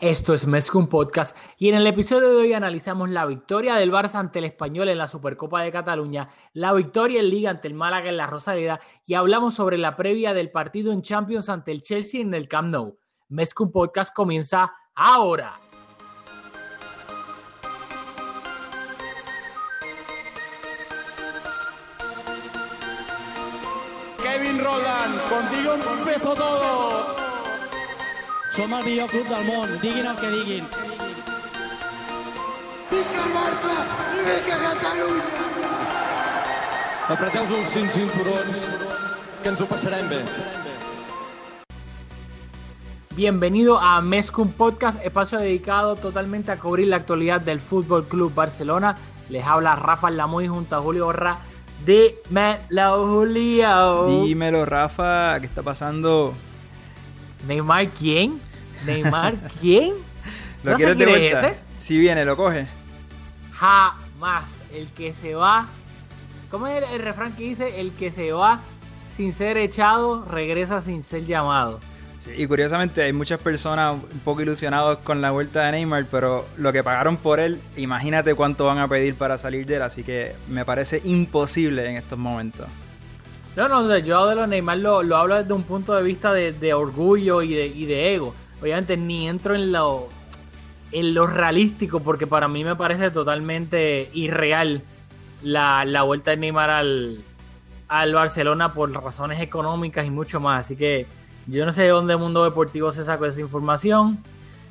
[0.00, 4.16] Esto es Mezcum Podcast y en el episodio de hoy analizamos la victoria del Barça
[4.16, 8.08] ante el Español en la Supercopa de Cataluña, la victoria en Liga ante el Málaga
[8.08, 12.20] en la Rosaleda y hablamos sobre la previa del partido en Champions ante el Chelsea
[12.20, 12.98] en el Camp Nou.
[13.28, 15.60] Mezcum Podcast comienza ahora.
[24.22, 27.17] Kevin Roland, contigo empezó todo.
[28.58, 30.64] Som el millor club del món, diguin el que diguin.
[37.06, 38.64] Apreteu-vos els cinc cinturons,
[39.44, 40.18] que ens ho passarem bé.
[43.14, 48.96] Bienvenido a Mezcum Podcast, espacio dedicado totalmente a cubrir la actualidad del Fútbol Club Barcelona.
[49.28, 51.38] Les habla Rafa Lamoy junto a Julio Borra
[51.86, 54.24] de Melo Julio.
[54.24, 56.34] Dímelo, Rafa, ¿qué está pasando?
[57.46, 58.47] Neymar, ¿quién?
[58.86, 59.92] Neymar, ¿quién?
[60.64, 61.48] ¿Lo ¿No quieres se de quiere vuelta?
[61.48, 61.58] ese?
[61.78, 62.66] Si viene, lo coge.
[63.52, 64.44] Jamás.
[64.72, 65.66] El que se va.
[66.50, 67.80] ¿Cómo es el, el refrán que dice?
[67.80, 68.60] El que se va
[69.16, 71.80] sin ser echado, regresa sin ser llamado.
[72.18, 76.46] Sí, y curiosamente hay muchas personas un poco ilusionados con la vuelta de Neymar, pero
[76.56, 80.02] lo que pagaron por él, imagínate cuánto van a pedir para salir de él, así
[80.04, 82.66] que me parece imposible en estos momentos.
[83.56, 86.52] No, no, yo de los Neymar lo, lo hablo desde un punto de vista de,
[86.52, 88.34] de orgullo y de, y de ego.
[88.60, 90.08] Obviamente ni entro en lo,
[90.92, 94.82] en lo realístico porque para mí me parece totalmente irreal
[95.42, 97.22] la, la vuelta de Neymar al,
[97.88, 100.66] al Barcelona por razones económicas y mucho más.
[100.66, 101.06] Así que
[101.46, 104.18] yo no sé de dónde el mundo deportivo se sacó esa información.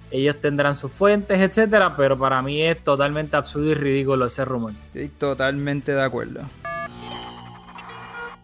[0.10, 4.72] Ellos tendrán sus fuentes, etcétera, pero para mí es totalmente absurdo y ridículo ese rumor.
[4.88, 6.42] Estoy totalmente de acuerdo.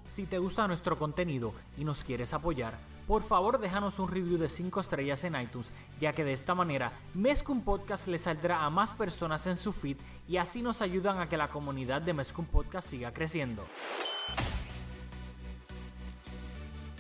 [0.09, 2.73] Si te gusta nuestro contenido y nos quieres apoyar,
[3.07, 6.91] por favor déjanos un review de 5 estrellas en iTunes, ya que de esta manera
[7.13, 9.97] Mezcum Podcast le saldrá a más personas en su feed
[10.27, 13.63] y así nos ayudan a que la comunidad de Mezcum Podcast siga creciendo.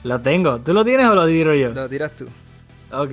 [0.03, 0.59] Lo tengo.
[0.59, 1.69] ¿Tú lo tienes o lo tiro yo?
[1.69, 2.27] Lo tiras tú.
[2.91, 3.11] Ok.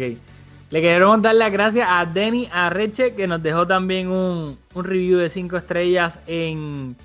[0.71, 5.19] Le queremos dar las gracias a Denny Arreche que nos dejó también un, un review
[5.19, 6.97] de 5 estrellas en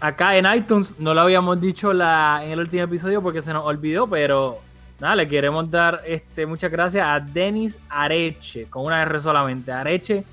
[0.00, 0.94] acá en iTunes.
[0.98, 4.58] No lo habíamos dicho la, en el último episodio porque se nos olvidó, pero
[5.00, 10.24] nada, le queremos dar este, muchas gracias a Denis Areche, con una R solamente, Areche,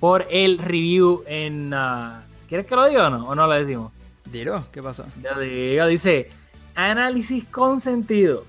[0.00, 1.72] por el review en...
[1.74, 3.28] ah, ¿Quieres que lo diga o no?
[3.28, 3.92] ¿O no lo decimos?
[4.30, 5.04] Dilo, ¿qué pasó?
[5.40, 6.30] Digo, dice,
[6.74, 8.44] análisis con sentido.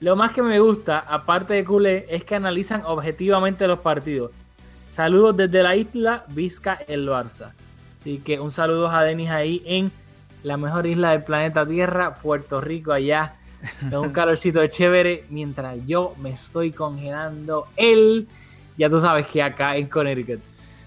[0.00, 4.30] Lo más que me gusta, aparte de culé, es que analizan objetivamente los partidos.
[4.90, 7.52] Saludos desde la isla Vizca el Barça.
[7.98, 9.90] Así que un saludo a Denis ahí en
[10.42, 13.34] la mejor isla del planeta Tierra, Puerto Rico, allá.
[13.90, 18.28] Con un calorcito chévere mientras yo me estoy congelando el.
[18.76, 20.40] Ya tú sabes que acá en Connecticut.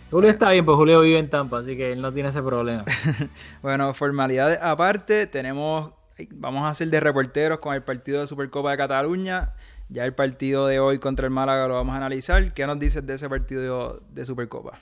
[0.09, 2.83] Julio está bien, pues Julio vive en Tampa, así que él no tiene ese problema.
[3.61, 5.91] Bueno, formalidades aparte, tenemos,
[6.31, 9.53] vamos a hacer de reporteros con el partido de Supercopa de Cataluña.
[9.87, 12.53] Ya el partido de hoy contra el Málaga lo vamos a analizar.
[12.53, 14.79] ¿Qué nos dices de ese partido de Supercopa?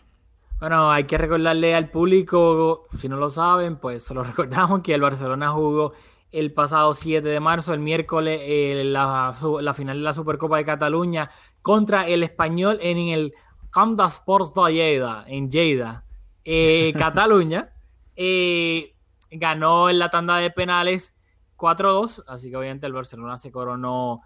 [0.59, 4.93] Bueno, hay que recordarle al público, si no lo saben, pues se lo recordamos que
[4.93, 5.93] el Barcelona jugó
[6.31, 9.33] el pasado 7 de marzo, el miércoles, eh, la,
[9.75, 11.29] final de la Supercopa de Cataluña
[11.61, 13.33] contra el Español en el
[13.71, 16.05] Camp de Sports de Lleida, en Lleida,
[16.45, 17.73] eh, Cataluña.
[18.15, 18.95] Eh,
[19.31, 21.15] ganó en la tanda de penales
[21.55, 24.21] 4-2, así que obviamente el Barcelona se coronó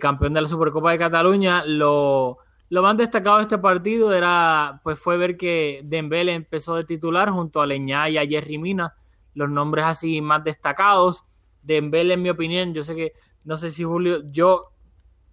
[0.00, 1.64] campeón de la Supercopa de Cataluña.
[1.64, 2.38] Lo,
[2.70, 7.30] lo más destacado de este partido era, pues, fue ver que Dembélé empezó de titular
[7.30, 8.94] junto a Leñá y a Jerry Mina,
[9.34, 11.24] los nombres así más destacados.
[11.74, 13.12] Dembélé, en mi opinión, yo sé que,
[13.44, 14.72] no sé si Julio, yo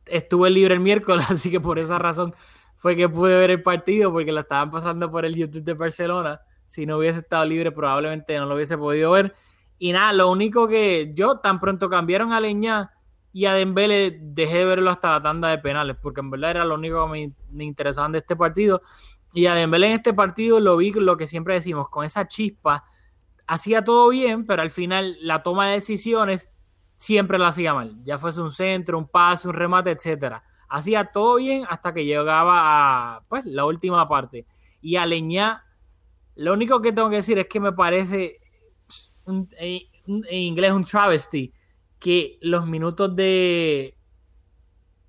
[0.06, 2.36] estuve libre el miércoles, así que por esa razón
[2.76, 6.42] fue que pude ver el partido, porque lo estaban pasando por el YouTube de Barcelona.
[6.68, 9.34] Si no hubiese estado libre, probablemente no lo hubiese podido ver.
[9.80, 12.92] Y nada, lo único que yo tan pronto cambiaron a Leñá
[13.34, 16.66] y a Dembélé dejé de verlo hasta la tanda de penales, porque en verdad era
[16.66, 18.82] lo único que me, me interesaban de este partido.
[19.34, 22.84] Y a Dembélé en este partido lo vi lo que siempre decimos, con esa chispa.
[23.48, 26.50] Hacía todo bien, pero al final la toma de decisiones
[26.96, 27.96] siempre lo hacía mal.
[28.04, 30.44] Ya fuese un centro, un pase, un remate, etcétera.
[30.68, 34.48] Hacía todo bien hasta que llegaba a pues, la última parte.
[34.82, 35.64] Y a Leñá,
[36.36, 38.40] lo único que tengo que decir es que me parece
[39.26, 39.82] un- en
[40.30, 41.54] inglés un travesty
[42.00, 43.98] que los minutos de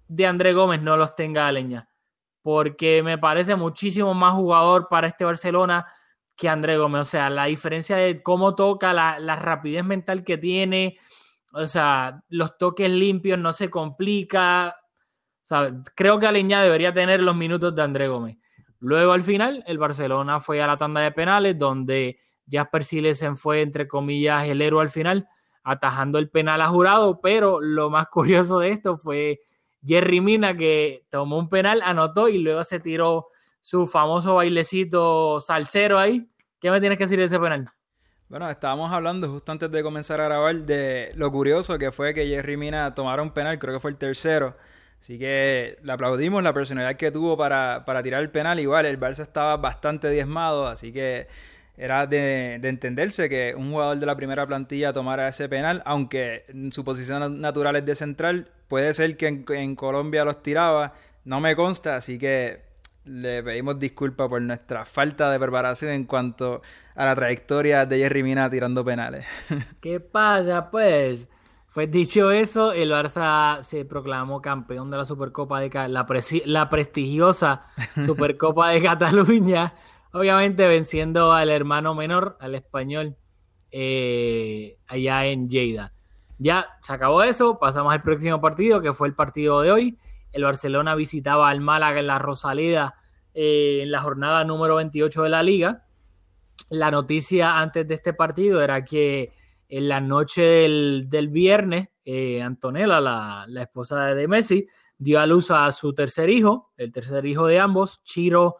[0.08, 1.88] de André Gómez no los tenga Leña
[2.42, 5.84] porque me parece muchísimo más jugador para este Barcelona
[6.36, 7.02] que André Gómez.
[7.02, 10.98] O sea, la diferencia de cómo toca, la, la rapidez mental que tiene,
[11.52, 14.76] o sea, los toques limpios, no se complica.
[15.94, 18.36] Creo que Aleñá debería tener los minutos de André Gómez.
[18.78, 23.62] Luego, al final, el Barcelona fue a la tanda de penales, donde Jasper Silesen fue,
[23.62, 25.28] entre comillas, el héroe al final,
[25.62, 27.20] atajando el penal a jurado.
[27.20, 29.40] Pero lo más curioso de esto fue
[29.82, 33.28] Jerry Mina, que tomó un penal, anotó y luego se tiró
[33.66, 36.30] su famoso bailecito salsero ahí.
[36.60, 37.68] ¿Qué me tienes que decir de ese penal?
[38.28, 42.28] Bueno, estábamos hablando justo antes de comenzar a grabar de lo curioso que fue que
[42.28, 44.56] Jerry Mina tomara un penal, creo que fue el tercero.
[45.00, 48.60] Así que le aplaudimos la personalidad que tuvo para, para tirar el penal.
[48.60, 51.26] Igual, el Barça estaba bastante diezmado, así que
[51.76, 56.44] era de, de entenderse que un jugador de la primera plantilla tomara ese penal, aunque
[56.70, 61.56] su posición natural es de central, puede ser que en Colombia los tiraba, no me
[61.56, 62.65] consta, así que
[63.06, 66.60] le pedimos disculpas por nuestra falta de preparación en cuanto
[66.94, 69.24] a la trayectoria de Jerry Mina tirando penales.
[69.80, 71.30] ¿Qué pasa, pues?
[71.72, 76.06] Pues dicho eso, el Barça se proclamó campeón de la Supercopa de la,
[76.46, 77.66] la prestigiosa
[78.06, 79.74] Supercopa de Cataluña,
[80.12, 83.16] obviamente venciendo al hermano menor, al español,
[83.70, 85.92] eh, allá en Lleida.
[86.38, 89.98] Ya se acabó eso, pasamos al próximo partido, que fue el partido de hoy.
[90.36, 92.94] El Barcelona visitaba al Málaga en la Rosaleda
[93.32, 95.86] eh, en la jornada número 28 de la liga.
[96.68, 99.32] La noticia antes de este partido era que
[99.66, 104.66] en la noche del, viernes, eh, Antonella, la, la esposa de Messi,
[104.98, 108.56] dio a luz a su tercer hijo, el tercer hijo de ambos, Chiro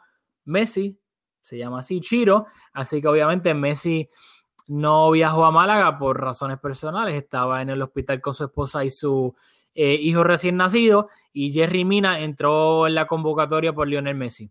[0.47, 0.99] Messi,
[1.43, 2.47] se llama así, Chiro.
[2.73, 4.09] Así que obviamente Messi
[4.69, 8.89] no viajó a Málaga por razones personales, estaba en el hospital con su esposa y
[8.89, 9.35] su
[9.77, 14.51] eh, hijo recién nacido, y Jerry Mina entró en la convocatoria por Lionel Messi.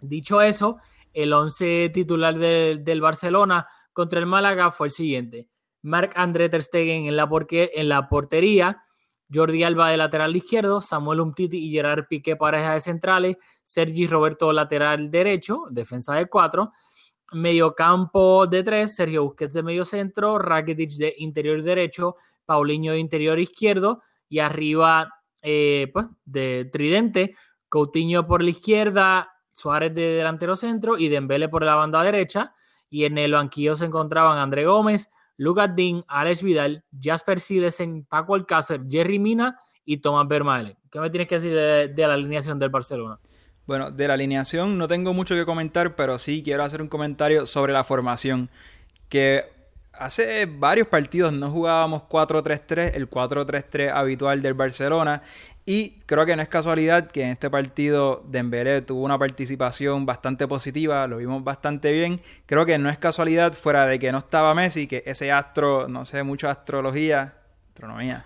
[0.00, 0.76] Dicho eso,
[1.14, 5.48] el 11 titular de- del Barcelona contra el Málaga fue el siguiente.
[5.82, 8.82] Marc André Ter Stegen en la, porque- en la portería,
[9.32, 14.52] Jordi Alba de lateral izquierdo, Samuel Umtiti y Gerard Piqué pareja de centrales, Sergi Roberto
[14.52, 16.72] lateral derecho, defensa de cuatro,
[17.32, 22.16] mediocampo de tres, Sergio Busquets de medio centro, Rakitic de interior derecho,
[22.46, 25.10] Paulinho de interior izquierdo y arriba
[25.42, 27.34] eh, pues, de tridente,
[27.68, 32.54] Coutinho por la izquierda, Suárez de delantero centro y Dembele por la banda derecha.
[32.90, 38.34] Y en el banquillo se encontraban André Gómez, Lucas Dean, Alex Vidal, Jasper Silesen, Paco
[38.34, 40.76] Alcácer, Jerry Mina y Tomás Vermaelen.
[40.90, 43.18] ¿Qué me tienes que decir de, de la alineación del Barcelona?
[43.66, 47.44] Bueno, de la alineación no tengo mucho que comentar, pero sí quiero hacer un comentario
[47.44, 48.48] sobre la formación.
[49.10, 49.57] Que
[49.98, 55.22] hace varios partidos no jugábamos 4-3-3, el 4-3-3 habitual del Barcelona.
[55.66, 60.48] Y creo que no es casualidad que en este partido Dembélé tuvo una participación bastante
[60.48, 62.22] positiva, lo vimos bastante bien.
[62.46, 66.06] Creo que no es casualidad fuera de que no estaba Messi, que ese astro, no
[66.06, 67.34] sé mucho astrología,
[67.68, 68.24] astronomía,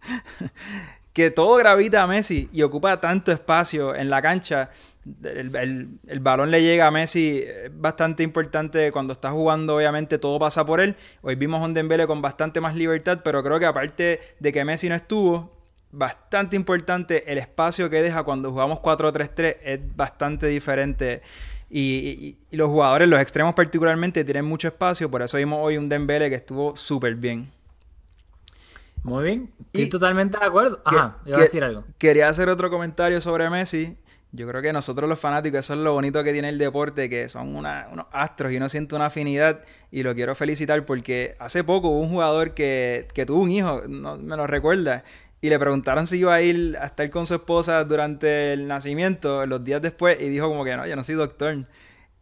[1.12, 4.70] que todo gravita a Messi y ocupa tanto espacio en la cancha.
[5.22, 10.18] El, el- el balón le llega a Messi, es bastante importante cuando está jugando, obviamente
[10.18, 10.96] todo pasa por él.
[11.22, 14.64] Hoy vimos a un Dembélé con bastante más libertad, pero creo que aparte de que
[14.64, 15.52] Messi no estuvo,
[15.92, 21.22] bastante importante el espacio que deja cuando jugamos 4-3-3 es bastante diferente.
[21.70, 25.76] Y, y- y los jugadores, los extremos particularmente, tienen mucho espacio, por eso vimos hoy
[25.76, 27.50] un Dembélé que estuvo súper bien.
[29.02, 30.80] Muy bien, estoy Y- totalmente de acuerdo.
[30.84, 31.84] Ajá, Que- iba a decir algo.
[31.98, 33.96] Quería hacer otro comentario sobre Messi.
[34.36, 37.28] Yo creo que nosotros los fanáticos, eso es lo bonito que tiene el deporte, que
[37.28, 41.88] son unos astros y uno siente una afinidad y lo quiero felicitar porque hace poco
[41.88, 45.04] hubo un jugador que, que tuvo un hijo, no me lo recuerda,
[45.40, 49.46] y le preguntaron si iba a ir a estar con su esposa durante el nacimiento,
[49.46, 51.56] los días después, y dijo como que no, yo no soy doctor.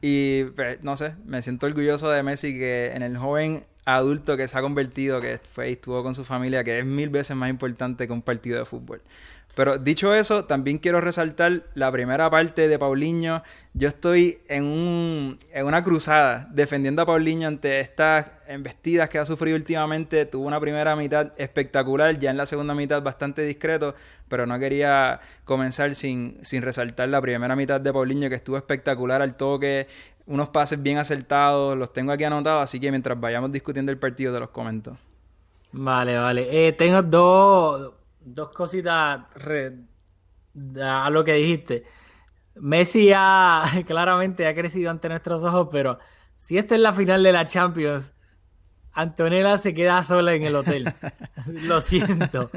[0.00, 4.48] Y pues, no sé, me siento orgulloso de Messi que en el joven adulto que
[4.48, 7.50] se ha convertido, que fue y estuvo con su familia, que es mil veces más
[7.50, 9.02] importante que un partido de fútbol.
[9.54, 13.42] Pero dicho eso, también quiero resaltar la primera parte de Paulinho.
[13.72, 19.24] Yo estoy en, un, en una cruzada defendiendo a Paulinho ante estas embestidas que ha
[19.24, 20.26] sufrido últimamente.
[20.26, 23.94] Tuvo una primera mitad espectacular, ya en la segunda mitad bastante discreto,
[24.28, 29.22] pero no quería comenzar sin, sin resaltar la primera mitad de Paulinho que estuvo espectacular
[29.22, 29.86] al toque,
[30.26, 34.34] unos pases bien acertados, los tengo aquí anotados, así que mientras vayamos discutiendo el partido
[34.34, 34.96] te los comento.
[35.72, 36.68] Vale, vale.
[36.68, 37.92] Eh, tengo dos,
[38.24, 39.78] dos cositas re-
[40.82, 41.84] a lo que dijiste.
[42.56, 45.98] Messi ha, claramente ha crecido ante nuestros ojos, pero
[46.36, 48.12] si esta es la final de la Champions,
[48.92, 50.94] Antonella se queda sola en el hotel.
[51.46, 52.50] lo siento,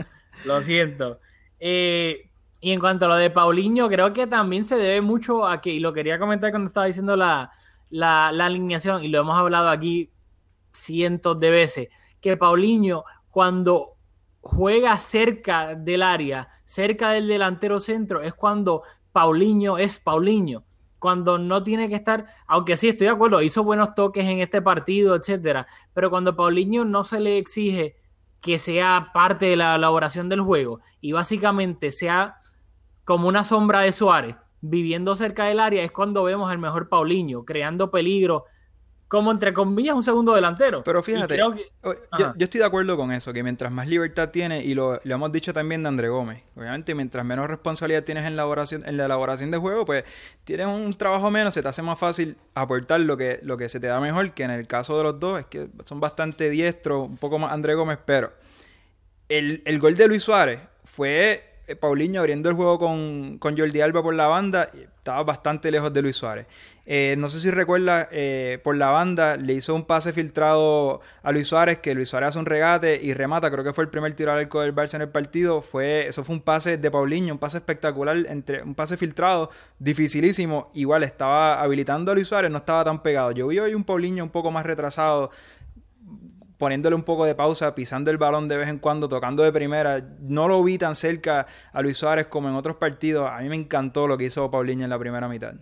[0.45, 1.19] lo siento.
[1.59, 2.29] Eh,
[2.61, 5.71] y en cuanto a lo de Paulinho, creo que también se debe mucho a que,
[5.71, 7.51] y lo quería comentar cuando estaba diciendo la,
[7.89, 10.11] la, la alineación, y lo hemos hablado aquí
[10.73, 11.87] cientos de veces,
[12.21, 13.96] que Paulinho cuando
[14.41, 20.63] juega cerca del área, cerca del delantero centro, es cuando Paulinho es Paulinho.
[20.99, 24.61] Cuando no tiene que estar, aunque sí estoy de acuerdo, hizo buenos toques en este
[24.61, 27.97] partido, etcétera, pero cuando Paulinho no se le exige
[28.41, 32.37] que sea parte de la elaboración del juego y básicamente sea
[33.03, 37.45] como una sombra de Suárez viviendo cerca del área, es cuando vemos al mejor Paulinho
[37.45, 38.45] creando peligro
[39.07, 40.83] como entre comillas un segundo delantero.
[40.83, 41.41] Pero fíjate, que-
[42.17, 45.31] yo, estoy de acuerdo con eso, que mientras más libertad tiene, y lo, lo hemos
[45.31, 49.05] dicho también de André Gómez, obviamente mientras menos responsabilidad tienes en la elaboración, en la
[49.05, 50.03] elaboración de juego, pues
[50.43, 53.79] tienes un trabajo menos, se te hace más fácil aportar lo que, lo que se
[53.79, 57.07] te da mejor, que en el caso de los dos, es que son bastante diestros,
[57.07, 58.33] un poco más André Gómez, pero
[59.29, 61.43] el, el gol de Luis Suárez fue
[61.75, 64.69] Paulinho abriendo el juego con, con Jordi Alba por la banda.
[64.73, 66.47] Estaba bastante lejos de Luis Suárez.
[66.89, 71.33] Eh, no sé si recuerda, eh, por la banda le hizo un pase filtrado a
[71.33, 73.51] Luis Suárez, que Luis Suárez hace un regate y remata.
[73.51, 75.61] Creo que fue el primer tiro al arco del Barça en el partido.
[75.61, 80.71] Fue, eso fue un pase de Paulinho, un pase espectacular, entre, un pase filtrado, dificilísimo.
[80.75, 83.31] Igual estaba habilitando a Luis Suárez, no estaba tan pegado.
[83.31, 85.29] Yo vi hoy un Paulinho un poco más retrasado,
[86.57, 90.03] poniéndole un poco de pausa, pisando el balón de vez en cuando, tocando de primera.
[90.19, 93.29] No lo vi tan cerca a Luis Suárez como en otros partidos.
[93.31, 95.55] A mí me encantó lo que hizo Paulinho en la primera mitad.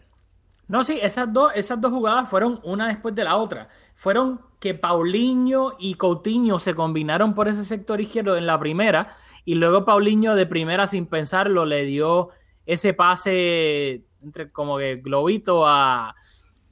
[0.67, 3.67] No, sí, esas dos, esas dos jugadas fueron una después de la otra.
[3.93, 9.55] Fueron que Paulinho y Coutinho se combinaron por ese sector izquierdo en la primera y
[9.55, 12.29] luego Paulinho de primera sin pensarlo le dio
[12.65, 16.15] ese pase entre como que globito a,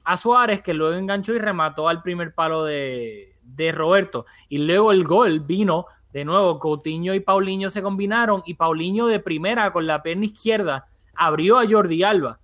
[0.04, 4.26] a Suárez que luego enganchó y remató al primer palo de, de Roberto.
[4.48, 9.18] Y luego el gol vino de nuevo, Coutinho y Paulinho se combinaron y Paulinho de
[9.18, 12.38] primera con la pierna izquierda abrió a Jordi Alba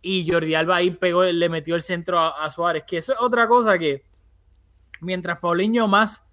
[0.00, 3.18] y Jordi Alba ahí pegó, le metió el centro a, a Suárez, que eso es
[3.20, 4.04] otra cosa que
[5.00, 6.24] mientras Paulinho más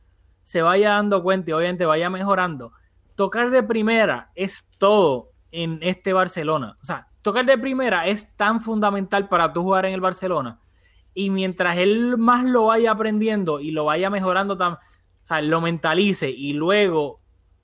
[0.44, 2.72] se vaya dando cuenta y obviamente vaya mejorando,
[3.16, 6.78] tocar de primera es todo en este Barcelona.
[6.82, 10.61] O sea, tocar de primera es tan fundamental para tú jugar en el Barcelona.
[11.14, 15.62] Y mientras él más lo vaya aprendiendo y lo vaya mejorando, tam- o sea, lo
[15.62, 17.22] mentalice y luego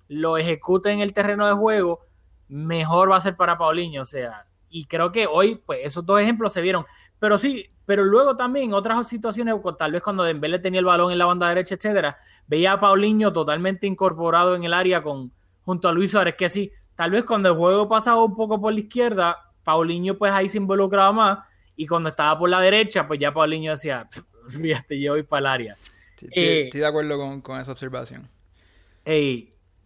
[0.08, 2.02] lo ejecute en el terreno de juego,
[2.48, 4.02] mejor va a ser para Paulinho.
[4.02, 6.86] O sea, y creo que hoy, pues, esos dos ejemplos se vieron.
[7.20, 11.12] Pero sí, pero luego también otras situaciones, o tal vez cuando Dembélé tenía el balón
[11.12, 15.32] en la banda derecha, etcétera, veía a Paulinho totalmente incorporado en el área con,
[15.64, 18.74] junto a Luis Suárez, que sí, tal vez cuando el juego pasaba un poco por
[18.74, 21.40] la izquierda, Paulinho pues ahí se involucraba más,
[21.78, 24.08] y cuando estaba por la derecha, pues ya Paulinho decía,
[24.50, 25.78] fíjate, yo voy para el área.
[26.16, 28.28] Estoy, Eh, estoy de acuerdo con, con esa observación.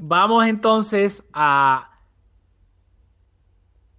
[0.03, 1.99] Vamos entonces a.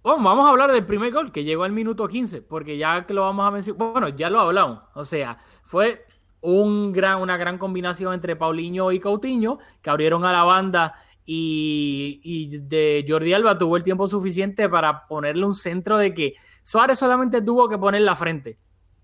[0.01, 3.13] Bueno, vamos a hablar del primer gol que llegó al minuto 15, porque ya que
[3.13, 3.93] lo vamos a mencionar.
[3.93, 4.81] Bueno, ya lo hablamos.
[4.95, 6.05] O sea, fue
[6.41, 10.93] un gran, una gran combinación entre Paulinho y Coutinho, que abrieron a la banda
[11.25, 16.33] y, y de Jordi Alba tuvo el tiempo suficiente para ponerle un centro de que
[16.63, 18.57] Suárez solamente tuvo que poner la frente,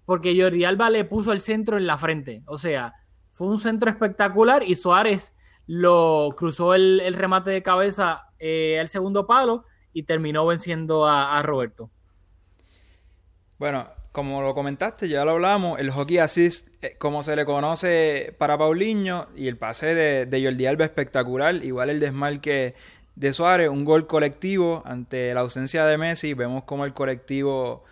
[0.05, 2.43] porque Jordi Alba le puso el centro en la frente.
[2.47, 2.95] O sea,
[3.31, 5.35] fue un centro espectacular y Suárez
[5.67, 11.43] lo cruzó el, remate de cabeza eh, al segundo palo y terminó venciendo a, a
[11.43, 11.91] Roberto.
[13.59, 18.35] Bueno, como lo comentaste, ya lo hablamos, el hockey assist, eh, como se le conoce
[18.39, 22.73] para Paulinho, y el pase de, de Jordi Alba espectacular, igual el desmarque
[23.19, 27.83] de Suárez, un gol colectivo ante la ausencia de Messi, vemos como el colectivo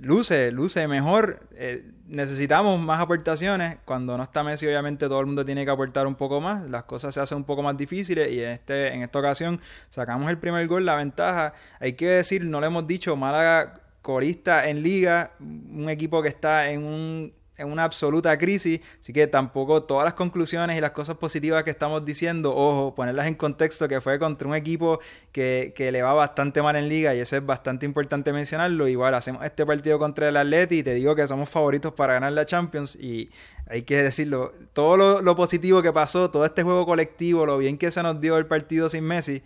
[0.00, 5.44] luce, luce mejor, eh, necesitamos más aportaciones, cuando no está Messi obviamente todo el mundo
[5.44, 8.42] tiene que aportar un poco más, las cosas se hacen un poco más difíciles y
[8.42, 12.62] en, este, en esta ocasión sacamos el primer gol, la ventaja, hay que decir, no
[12.62, 17.84] le hemos dicho, Málaga corista en liga, un equipo que está en, un, en una
[17.84, 22.54] absoluta crisis, así que tampoco todas las conclusiones y las cosas positivas que estamos diciendo,
[22.54, 25.00] ojo, ponerlas en contexto que fue contra un equipo
[25.32, 29.14] que, que le va bastante mal en liga y eso es bastante importante mencionarlo, igual
[29.14, 32.44] hacemos este partido contra el Atleti y te digo que somos favoritos para ganar la
[32.44, 33.30] Champions y
[33.68, 37.78] hay que decirlo, todo lo, lo positivo que pasó, todo este juego colectivo, lo bien
[37.78, 39.42] que se nos dio el partido sin Messi,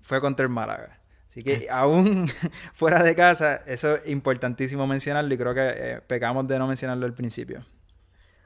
[0.00, 1.03] fue contra el Málaga.
[1.34, 2.28] Así que aún
[2.74, 7.06] fuera de casa, eso es importantísimo mencionarlo y creo que eh, pecamos de no mencionarlo
[7.06, 7.64] al principio.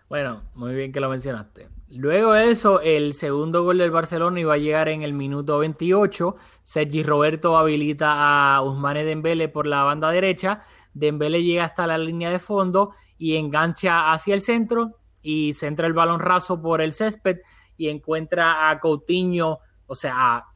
[0.08, 1.68] Bueno, muy bien que lo mencionaste.
[1.90, 6.34] Luego de eso, el segundo gol del Barcelona iba a llegar en el minuto 28.
[6.62, 10.62] Sergi Roberto habilita a Usmane Dembele por la banda derecha.
[10.94, 15.92] Dembele llega hasta la línea de fondo y engancha hacia el centro y centra el
[15.92, 17.40] balón raso por el césped
[17.76, 20.46] y encuentra a Coutinho, o sea, a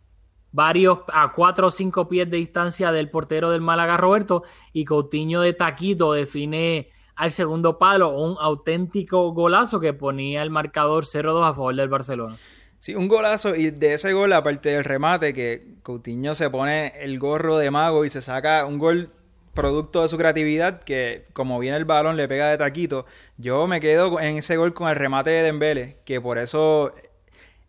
[0.52, 5.40] varios, a cuatro o cinco pies de distancia del portero del Málaga Roberto y Coutinho
[5.40, 11.54] de taquito define al segundo palo un auténtico golazo que ponía el marcador 0-2 a
[11.54, 12.36] favor del Barcelona.
[12.78, 17.18] Sí, un golazo y de ese gol, aparte del remate, que Coutinho se pone el
[17.18, 19.12] gorro de mago y se saca un gol
[19.54, 23.06] producto de su creatividad, que como viene el balón le pega de taquito.
[23.36, 26.92] Yo me quedo en ese gol con el remate de Dembele, que por eso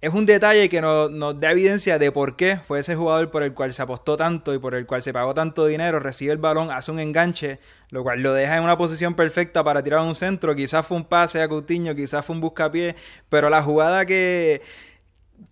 [0.04, 3.54] es un detalle que nos, da evidencia de por qué fue ese jugador por el
[3.54, 6.72] cual se apostó tanto y por el cual se pagó tanto dinero, recibe el balón,
[6.72, 10.16] hace un enganche, lo cual lo deja en una posición perfecta para tirar a un
[10.16, 10.56] centro.
[10.56, 12.98] Quizás fue un pase a Coutinho, quizás fue un buscapié,
[13.30, 14.62] pero la jugada que,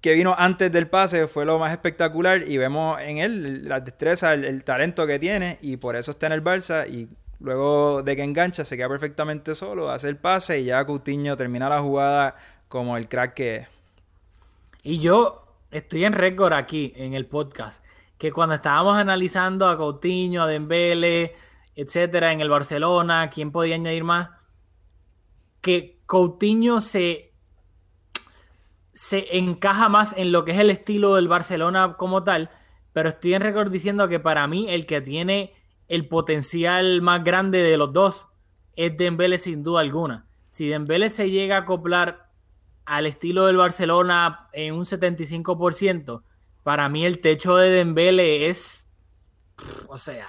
[0.01, 4.33] que vino antes del pase fue lo más espectacular y vemos en él la destreza,
[4.33, 7.07] el, el talento que tiene y por eso está en el Barça y
[7.39, 11.69] luego de que engancha se queda perfectamente solo, hace el pase y ya Coutinho termina
[11.69, 12.35] la jugada
[12.67, 13.80] como el crack que es.
[14.83, 17.83] Y yo estoy en récord aquí en el podcast
[18.17, 21.35] que cuando estábamos analizando a Coutinho, a Dembele,
[21.75, 24.29] etcétera, en el Barcelona, quién podía añadir más,
[25.61, 27.33] que Coutinho se,
[28.93, 32.49] se encaja más en lo que es el estilo del Barcelona como tal,
[32.93, 35.53] pero estoy en récord diciendo que para mí el que tiene
[35.87, 38.27] el potencial más grande de los dos
[38.75, 40.27] es Dembele sin duda alguna.
[40.49, 42.30] Si Dembele se llega a acoplar
[42.85, 46.23] al estilo del Barcelona en un 75%,
[46.63, 48.87] para mí el techo de Dembele es,
[49.87, 50.27] o sea,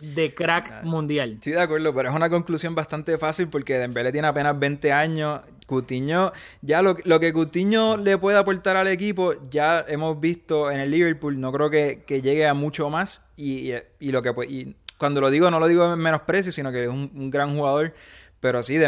[0.00, 1.38] de crack mundial.
[1.40, 5.40] Sí, de acuerdo, pero es una conclusión bastante fácil porque Dembele tiene apenas 20 años.
[5.66, 6.32] Coutinho,
[6.62, 10.90] ya lo, lo, que Coutinho le puede aportar al equipo, ya hemos visto en el
[10.90, 13.24] Liverpool, no creo que, que llegue a mucho más.
[13.36, 16.72] Y, y, y lo que y cuando lo digo, no lo digo en menosprecio, sino
[16.72, 17.94] que es un, un gran jugador.
[18.40, 18.78] Pero sí,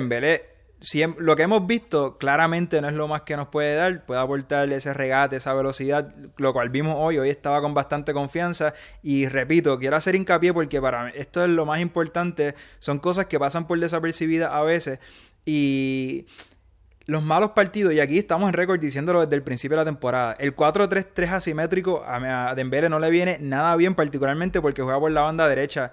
[0.82, 4.20] Dembele lo que hemos visto claramente no es lo más que nos puede dar, puede
[4.20, 9.28] aportar ese regate, esa velocidad, lo cual vimos hoy, hoy estaba con bastante confianza y
[9.28, 13.38] repito, quiero hacer hincapié porque para mí esto es lo más importante, son cosas que
[13.38, 14.98] pasan por desapercibidas a veces
[15.44, 16.26] y
[17.06, 20.36] los malos partidos, y aquí estamos en récord diciéndolo desde el principio de la temporada,
[20.38, 25.22] el 4-3-3 asimétrico a Dembele no le viene nada bien, particularmente porque juega por la
[25.22, 25.92] banda derecha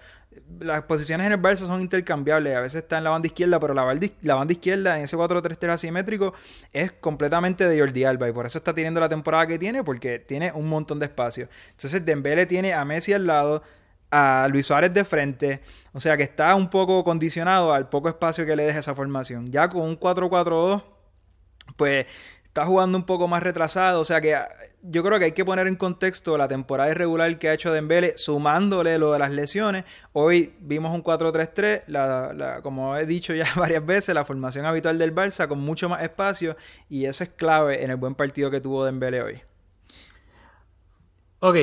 [0.59, 2.55] las posiciones en el Barça son intercambiables.
[2.55, 6.33] A veces está en la banda izquierda, pero la banda, izquierda en ese 4-3-3 asimétrico
[6.73, 8.29] es completamente de Jordi Alba.
[8.29, 11.47] Y por eso está teniendo la temporada que tiene, porque tiene un montón de espacio.
[11.71, 13.63] Entonces Dembele tiene a Messi al lado,
[14.11, 15.61] a Luis Suárez de frente.
[15.93, 19.51] O sea que está un poco condicionado al poco espacio que le deja esa formación.
[19.51, 20.83] Ya con un 4-4-2,
[21.75, 22.05] pues
[22.45, 24.01] está jugando un poco más retrasado.
[24.01, 24.37] O sea que
[24.81, 28.17] yo creo que hay que poner en contexto la temporada irregular que ha hecho Dembele,
[28.17, 29.85] sumándole lo de las lesiones.
[30.13, 34.97] Hoy vimos un 4-3-3, la, la, como he dicho ya varias veces, la formación habitual
[34.97, 36.55] del Barça con mucho más espacio
[36.89, 39.41] y eso es clave en el buen partido que tuvo Dembele hoy.
[41.39, 41.55] Ok.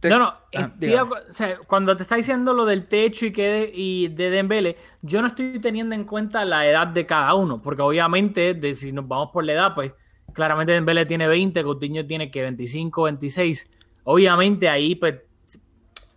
[0.00, 0.10] Te...
[0.10, 3.70] No, no, ah, tío, o sea, cuando te está diciendo lo del techo y, que
[3.72, 7.80] y de Dembele, yo no estoy teniendo en cuenta la edad de cada uno, porque
[7.80, 9.92] obviamente, de, si nos vamos por la edad, pues
[10.36, 13.68] claramente Dembele tiene 20, Coutinho tiene que 25, 26.
[14.04, 15.16] Obviamente ahí, pues,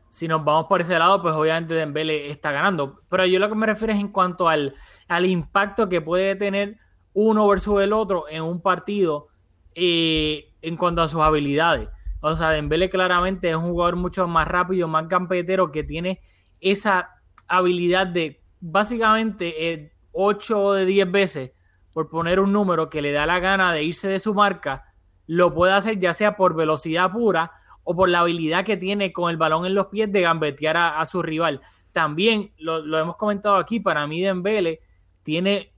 [0.10, 3.01] si nos vamos por ese lado, pues obviamente Dembele está ganando.
[3.10, 4.75] Pero yo lo que me refiero es en cuanto al,
[5.08, 6.77] al impacto que puede tener
[7.13, 9.29] uno versus el otro en un partido
[9.73, 11.88] eh, en cuanto a sus habilidades.
[12.19, 16.19] O sea, Dembele claramente es un jugador mucho más rápido, más campetero, que tiene
[16.60, 17.12] esa
[17.47, 21.51] habilidad de básicamente eh, 8 de 10 veces
[21.93, 24.93] por poner un número que le da la gana de irse de su marca,
[25.28, 27.52] lo puede hacer ya sea por velocidad pura
[27.84, 31.06] o por la habilidad que tiene con el balón en los pies de gambetear a,
[31.06, 31.62] su rival.
[31.91, 34.82] También lo, lo, hemos comentado aquí, para mí Dembele
[35.23, 35.73] tiene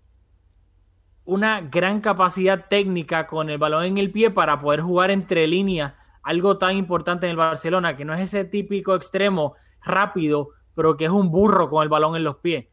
[1.24, 5.94] una gran capacidad técnica con el balón en el pie para poder jugar entre líneas,
[6.24, 11.06] algo tan importante en el Barcelona, que no es ese típico extremo rápido, pero que
[11.06, 12.68] es un burro con el balón en los pies.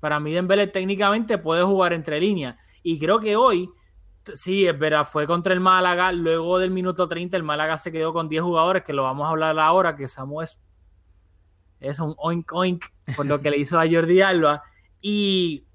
[0.00, 3.70] Para mí Dembele técnicamente puede jugar entre líneas y creo que hoy,
[4.34, 6.12] sí, es verdad, fue contra el Málaga.
[6.12, 9.30] Luego del minuto 30, el Málaga se quedó con 10 jugadores, que lo vamos a
[9.30, 10.60] hablar ahora, que Samu es,
[11.80, 12.84] es un oink oink
[13.16, 14.62] por lo que le hizo a Jordi Alba.
[15.00, 15.66] Y,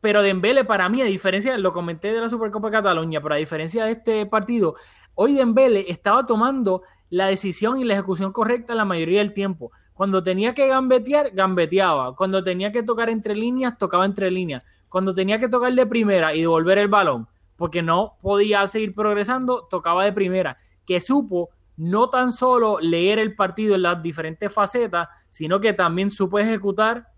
[0.00, 3.38] pero Dembele, para mí, a diferencia, lo comenté de la Supercopa de Cataluña, pero a
[3.38, 4.76] diferencia de este partido,
[5.14, 9.70] hoy Dembele estaba tomando la decisión y la ejecución correcta la mayoría del tiempo.
[9.94, 12.14] Cuando tenía que gambetear, gambeteaba.
[12.16, 14.62] Cuando tenía que tocar entre líneas, tocaba entre líneas.
[14.88, 19.66] Cuando tenía que tocar de primera y devolver el balón, porque no podía seguir progresando,
[19.70, 20.58] tocaba de primera.
[20.86, 26.10] Que supo no tan solo leer el partido en las diferentes facetas, sino que también
[26.10, 27.08] supo ejecutar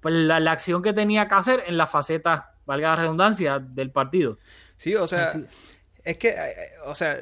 [0.00, 3.90] pues, la, la acción que tenía que hacer en las facetas, valga la redundancia, del
[3.90, 4.38] partido.
[4.76, 5.44] Sí, o sea, Así-
[6.04, 6.54] es que, eh,
[6.86, 7.16] o sea,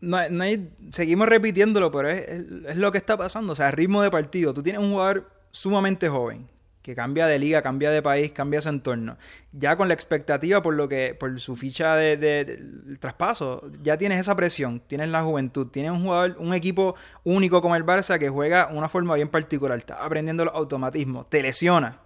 [0.00, 3.52] no, no hay- seguimos repitiéndolo, pero es, es- es lo que está pasando.
[3.52, 4.52] O sea, ritmo de partido.
[4.54, 6.48] Tú tienes un jugador sumamente joven
[6.88, 9.18] que cambia de liga, cambia de país, cambia su entorno.
[9.52, 12.64] Ya con la expectativa por lo que, por su ficha de,
[12.98, 17.76] traspaso, ya tienes esa presión, tienes la juventud, tienes un jugador, un equipo único como
[17.76, 22.00] el Barça que juega una forma bien particular, está aprendiendo los automatismos, te lesiona.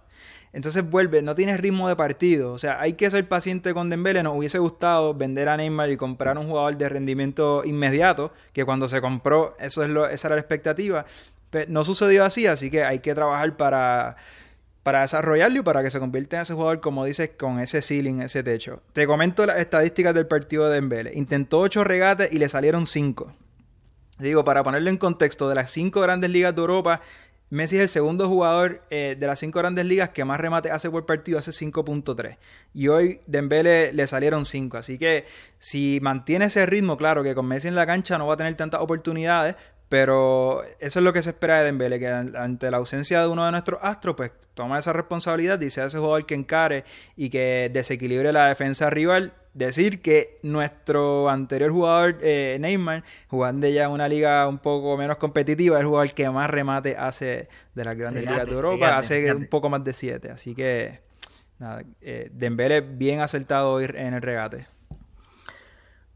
[0.51, 2.51] Entonces vuelve, no tienes ritmo de partido.
[2.51, 4.21] O sea, hay que ser paciente con Dembélé.
[4.21, 8.89] Nos hubiese gustado vender a Neymar y comprar un jugador de rendimiento inmediato, que cuando
[8.89, 11.05] se compró, eso es lo, esa era la expectativa.
[11.49, 14.17] Pero no sucedió así, así que hay que trabajar para,
[14.83, 18.21] para desarrollarlo y para que se convierta en ese jugador, como dices, con ese ceiling,
[18.21, 18.81] ese techo.
[18.91, 21.13] Te comento las estadísticas del partido de Dembélé.
[21.15, 23.33] Intentó 8 regates y le salieron 5.
[24.19, 27.01] Digo, para ponerlo en contexto, de las cinco grandes ligas de Europa,
[27.49, 30.89] Messi es el segundo jugador eh, de las cinco grandes ligas que más remate hace
[30.89, 32.37] por partido, hace 5.3.
[32.73, 34.77] Y hoy Dembélé le salieron 5.
[34.77, 35.25] Así que
[35.59, 38.55] si mantiene ese ritmo, claro que con Messi en la cancha no va a tener
[38.55, 39.55] tantas oportunidades,
[39.93, 43.27] pero eso es lo que se espera de Dembélé, que an- ante la ausencia de
[43.27, 46.83] uno de nuestros astros, pues toma esa responsabilidad y sea ese jugador que encare
[47.15, 49.33] y que desequilibre la defensa rival.
[49.53, 55.17] Decir que nuestro anterior jugador, eh, Neymar, jugando ya en una liga un poco menos
[55.17, 58.99] competitiva, es el jugador que más remate hace de las grandes ligas de Europa, fíjate,
[58.99, 59.37] hace fíjate.
[59.37, 60.31] un poco más de 7.
[60.31, 61.01] Así que,
[61.59, 64.65] nada, eh, Dembélé bien acertado hoy en el regate.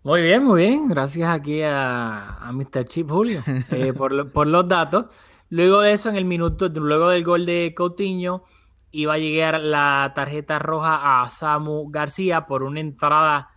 [0.07, 0.87] Muy bien, muy bien.
[0.87, 2.85] Gracias aquí a, a Mr.
[2.85, 3.41] Chip Julio
[3.71, 5.13] eh, por, por los datos.
[5.49, 8.45] Luego de eso, en el minuto, luego del gol de Coutinho,
[8.91, 13.49] iba a llegar la tarjeta roja a Samu García por una entrada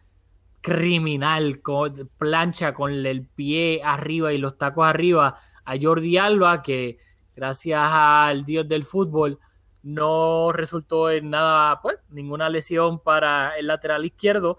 [0.60, 6.98] criminal, con plancha con el pie arriba y los tacos arriba a Jordi Alba, que
[7.36, 9.38] gracias al dios del fútbol
[9.84, 14.58] no resultó en nada, pues, ninguna lesión para el lateral izquierdo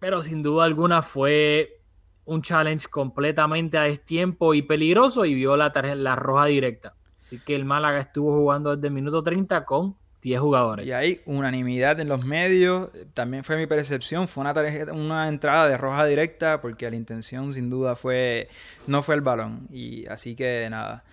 [0.00, 1.76] pero sin duda alguna fue
[2.24, 6.94] un challenge completamente a destiempo y peligroso y vio la, la roja directa.
[7.18, 10.86] Así que el Málaga estuvo jugando desde el minuto 30 con 10 jugadores.
[10.86, 12.88] Y hay unanimidad en los medios.
[13.14, 14.28] También fue mi percepción.
[14.28, 18.48] Fue una tarjeta, una entrada de roja directa porque la intención sin duda fue
[18.86, 19.66] no fue el balón.
[19.70, 21.04] Y así que nada.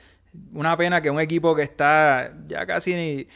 [0.54, 3.28] Una pena que un equipo que está ya casi ni-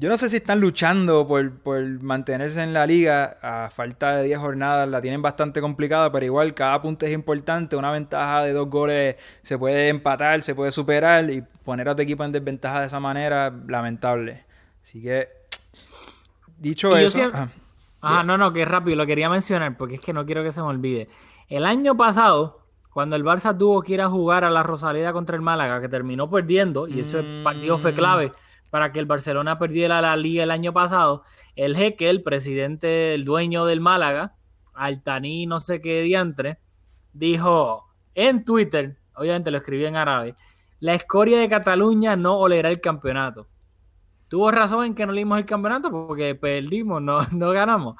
[0.00, 4.26] yo no sé si están luchando por, por mantenerse en la liga a falta de
[4.26, 8.52] 10 jornadas, la tienen bastante complicada, pero igual cada punto es importante, una ventaja de
[8.52, 12.78] dos goles se puede empatar, se puede superar y poner a tu equipo en desventaja
[12.78, 14.44] de esa manera, lamentable.
[14.84, 15.30] Así que,
[16.58, 17.48] dicho Y eso, siempre- ah,
[18.00, 20.60] Ajá, no, no, que rápido, lo quería mencionar porque es que no quiero que se
[20.60, 21.08] me olvide.
[21.48, 22.60] El año pasado,
[22.92, 25.88] cuando el Barça tuvo que ir a jugar a la Rosaleda contra el Málaga, que
[25.88, 28.30] terminó perdiendo, y ese partido fue clave
[28.70, 31.22] para que el Barcelona perdiera la liga el año pasado,
[31.56, 34.36] el jeque, el presidente, el dueño del Málaga,
[34.74, 36.58] Altaní, no sé qué diantre,
[37.12, 40.34] dijo en Twitter, obviamente lo escribió en árabe,
[40.80, 43.48] la escoria de Cataluña no olerá el campeonato.
[44.28, 47.96] Tuvo razón en que no le dimos el campeonato porque perdimos, no, no ganamos.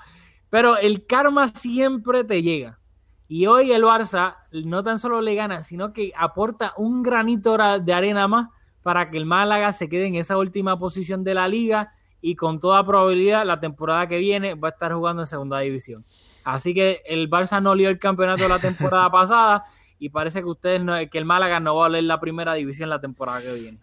[0.51, 2.79] Pero el karma siempre te llega.
[3.27, 7.79] Y hoy el Barça no tan solo le gana, sino que aporta un granito ra-
[7.79, 8.49] de arena más
[8.83, 12.61] para que el Málaga se quede en esa última posición de la liga y con
[12.61, 16.05] toda probabilidad la temporada que viene va a estar jugando en segunda división.
[16.45, 19.65] Así que el Barça no lió el campeonato la temporada pasada
[19.99, 22.89] y parece que ustedes no, que el Málaga no va a leer la primera división
[22.89, 23.79] la temporada que viene.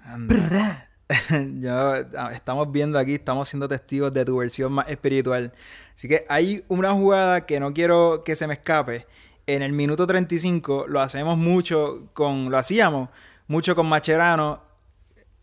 [1.62, 5.54] Yo, ah, estamos viendo aquí, estamos siendo testigos de tu versión más espiritual.
[5.96, 9.06] Así que hay una jugada que no quiero que se me escape.
[9.48, 13.10] En el minuto 35 lo hacemos mucho con, lo hacíamos
[13.48, 14.62] mucho con Macherano,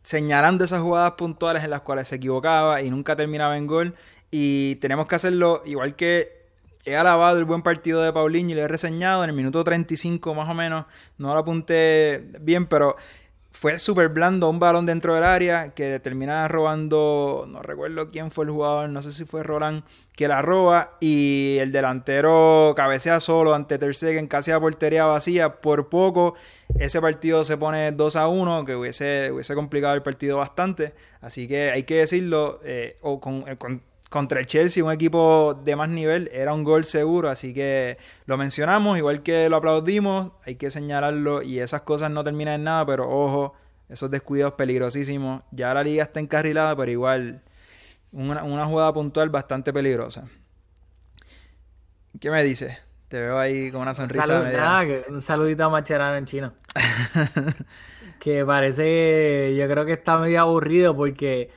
[0.02, 3.94] señalando esas jugadas puntuales en las cuales se equivocaba y nunca terminaba en gol.
[4.30, 6.42] Y tenemos que hacerlo igual que
[6.84, 10.34] he alabado el buen partido de Paulinho y lo he reseñado en el minuto 35
[10.34, 10.86] más o menos.
[11.18, 12.96] No lo apunté bien, pero
[13.52, 18.46] fue súper blando un balón dentro del área que termina robando, no recuerdo quién fue
[18.46, 19.84] el jugador, no sé si fue Roland,
[20.16, 25.60] que la roba y el delantero cabecea solo ante Ter Stegen casi a portería vacía.
[25.60, 26.34] Por poco
[26.78, 30.94] ese partido se pone 2 a 1, que hubiese, hubiese complicado el partido bastante.
[31.20, 33.82] Así que hay que decirlo, eh, o con, eh, con-
[34.12, 37.96] contra el Chelsea, un equipo de más nivel, era un gol seguro, así que
[38.27, 42.64] lo mencionamos, igual que lo aplaudimos, hay que señalarlo y esas cosas no terminan en
[42.64, 43.55] nada, pero ojo,
[43.88, 45.42] esos descuidos peligrosísimos.
[45.51, 47.42] Ya la liga está encarrilada, pero igual
[48.12, 50.29] una, una jugada puntual bastante peligrosa.
[52.20, 52.79] ¿Qué me dices?
[53.09, 54.27] Te veo ahí con una sonrisa.
[54.27, 56.55] Salud, nada, que un saludito a Macherano en China.
[58.20, 61.51] que parece, yo creo que está medio aburrido porque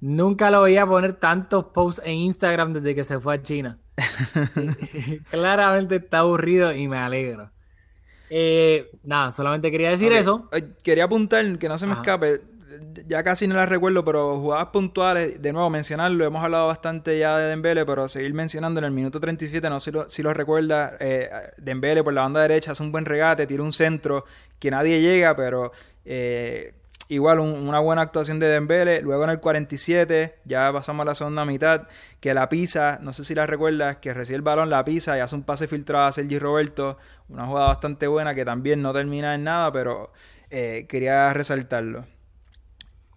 [0.00, 3.78] nunca lo veía poner tantos posts en Instagram desde que se fue a China.
[5.30, 7.50] Claramente está aburrido y me alegro.
[8.30, 10.48] Eh, nada, solamente quería decir eso.
[10.82, 12.00] Quería apuntar, que no se me Ajá.
[12.02, 12.40] escape,
[13.06, 17.36] ya casi no las recuerdo, pero jugadas puntuales, de nuevo mencionarlo, hemos hablado bastante ya
[17.36, 20.32] de Dembele, pero seguir mencionando en el minuto 37, no sé si lo, si lo
[20.32, 24.24] recuerda, eh, Dembele por la banda derecha hace un buen regate, tira un centro
[24.58, 25.72] que nadie llega, pero
[26.04, 26.74] eh,
[27.10, 31.14] igual un- una buena actuación de Dembele, luego en el 47, ya pasamos a la
[31.14, 31.86] segunda mitad,
[32.20, 35.20] que la pisa, no sé si la recuerdas, que recibe el balón, la pisa y
[35.20, 36.96] hace un pase filtrado a Sergi Roberto,
[37.28, 40.12] una jugada bastante buena que también no termina en nada, pero
[40.50, 42.06] eh, quería resaltarlo.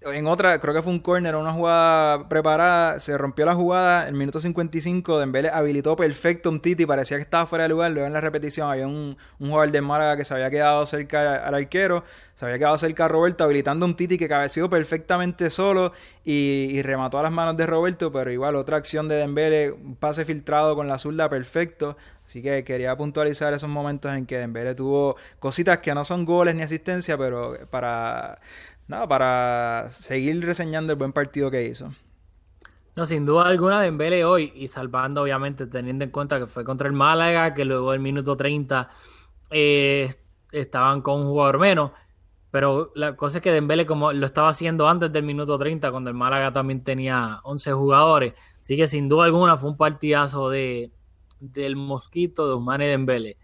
[0.05, 4.15] En otra, creo que fue un corner, una jugada preparada, se rompió la jugada, el
[4.15, 8.11] minuto 55, Dembélé habilitó perfecto un Titi, parecía que estaba fuera de lugar, luego en
[8.11, 12.03] la repetición había un, un jugador de Málaga que se había quedado cerca al arquero,
[12.35, 15.93] se había quedado cerca a Roberto, habilitando un Titi que cabeció perfectamente solo
[16.25, 19.95] y, y remató a las manos de Roberto, pero igual otra acción de Dembélé, un
[19.95, 24.75] pase filtrado con la zurda perfecto, así que quería puntualizar esos momentos en que Dembélé
[24.75, 28.39] tuvo cositas que no son goles ni asistencia, pero para...
[28.87, 31.93] Nada, para seguir reseñando el buen partido que hizo.
[32.95, 36.87] No, sin duda alguna Dembélé hoy y salvando obviamente teniendo en cuenta que fue contra
[36.87, 38.87] el Málaga, que luego el minuto 30
[39.49, 40.13] eh,
[40.51, 41.91] estaban con un jugador menos,
[42.51, 46.11] pero la cosa es que Dembélé como lo estaba haciendo antes del minuto 30 cuando
[46.11, 50.91] el Málaga también tenía 11 jugadores, así que sin duda alguna fue un partidazo de
[51.39, 53.37] del Mosquito de Usmane Dembélé.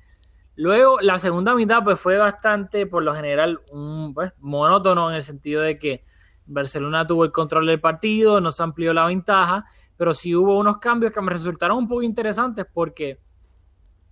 [0.59, 5.21] Luego, la segunda mitad pues fue bastante, por lo general, un, pues, monótono en el
[5.21, 6.03] sentido de que
[6.45, 9.63] Barcelona tuvo el control del partido, no se amplió la ventaja,
[9.95, 13.21] pero sí hubo unos cambios que me resultaron un poco interesantes porque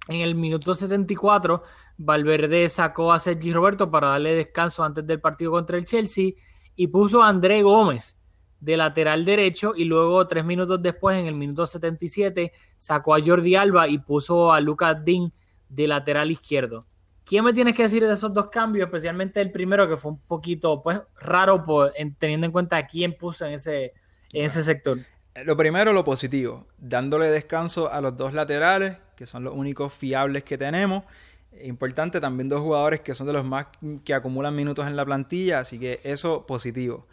[0.08, 1.64] en el minuto 74
[1.98, 6.32] Valverde sacó a Sergi Roberto para darle descanso antes del partido contra el Chelsea
[6.78, 8.18] y puso a André Gómez
[8.62, 13.56] de lateral derecho y luego tres minutos después, en el minuto 77, sacó a Jordi
[13.58, 15.34] Alba y puso a Lucas Dean
[15.69, 16.86] de lateral izquierdo.
[17.25, 18.86] ¿Quién me tienes que decir de esos dos cambios?
[18.88, 22.88] Especialmente el primero, que fue un poquito pues raro por, en- teniendo en cuenta a
[22.88, 23.93] quién puso en ese,
[24.32, 24.99] en ese sector.
[25.43, 30.43] Lo primero, lo positivo, dándole descanso a los dos laterales, que son los únicos fiables
[30.43, 31.03] que tenemos.
[31.63, 33.67] Importante también dos jugadores que son de los más
[34.03, 37.08] que acumulan minutos en la plantilla, así que eso positivo.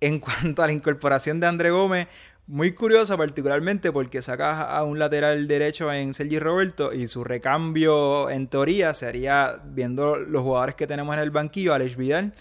[0.00, 2.08] En cuanto a la incorporación de André Gómez,
[2.50, 8.28] muy curiosa particularmente porque sacas a un lateral derecho en Sergi Roberto y su recambio
[8.28, 12.34] en teoría se haría viendo los jugadores que tenemos en el banquillo, Alex Vidal,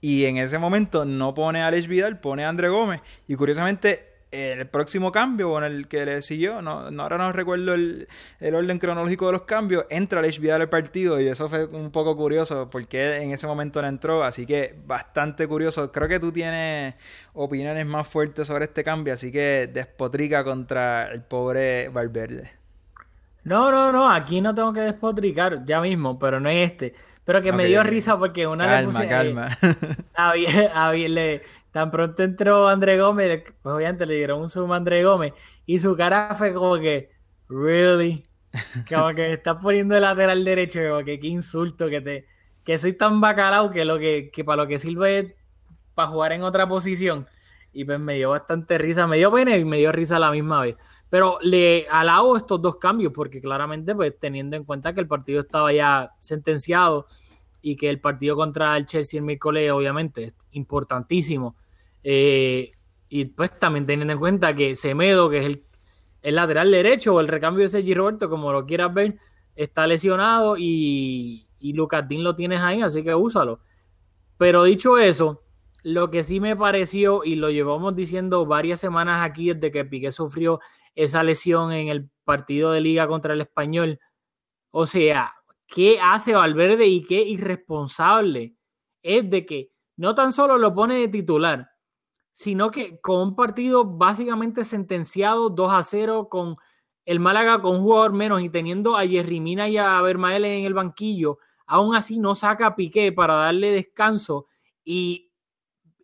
[0.00, 3.02] y en ese momento no pone Alex Vidal, pone a André Gómez.
[3.28, 7.18] Y curiosamente, en el próximo cambio, o en el que le siguió, no, no- ahora
[7.18, 8.08] no recuerdo el,
[8.40, 11.90] el orden cronológico de los cambios, entra Alex Vidal al partido y eso fue un
[11.90, 14.24] poco curioso porque en ese momento no entró.
[14.24, 15.92] Así que bastante curioso.
[15.92, 16.94] Creo que tú tienes
[17.34, 22.50] opiniones más fuertes sobre este cambio, así que despotrica contra el pobre Valverde.
[23.44, 26.94] No, no, no, aquí no tengo que despotricar ya mismo, pero no es este.
[27.24, 29.58] Pero que me dio risa porque una le Calma, puse, eh, calma.
[30.14, 34.76] había- había- le- tan pronto entró André Gómez, pues obviamente le dieron un zoom a
[34.76, 35.32] André Gómez
[35.66, 37.10] y su cara fue como que,
[37.48, 38.24] really,
[38.88, 42.26] como que me estás poniendo de lateral derecho, como que qué insulto, que te,
[42.62, 45.34] que soy tan bacalao que lo que, que para lo que sirve es
[45.94, 47.26] para jugar en otra posición.
[47.72, 50.30] Y pues me dio bastante risa, me dio pena y me dio risa a la
[50.30, 50.76] misma vez.
[51.08, 55.40] Pero le alabo estos dos cambios porque claramente, pues teniendo en cuenta que el partido
[55.40, 57.06] estaba ya sentenciado
[57.62, 61.56] y que el partido contra el Chelsea el miércoles obviamente es importantísimo.
[62.02, 62.72] Eh,
[63.08, 65.64] y pues también teniendo en cuenta que Semedo, que es el,
[66.22, 69.18] el lateral derecho o el recambio de Sergi Roberto, como lo quieras ver,
[69.54, 73.60] está lesionado y, y Lucas Dean lo tienes ahí, así que úsalo.
[74.36, 75.42] Pero dicho eso,
[75.84, 80.10] lo que sí me pareció, y lo llevamos diciendo varias semanas aquí desde que Piqué
[80.10, 80.60] sufrió
[80.94, 84.00] esa lesión en el partido de liga contra el español,
[84.70, 85.32] o sea,
[85.72, 88.54] ¿qué hace Valverde y qué irresponsable
[89.02, 91.70] es de que no tan solo lo pone de titular,
[92.30, 96.56] sino que con un partido básicamente sentenciado 2 a 0 con
[97.06, 100.66] el Málaga con un jugador menos y teniendo a Jerry Mina y a Bermael en
[100.66, 104.48] el banquillo, aún así no saca a Piqué para darle descanso
[104.84, 105.32] y,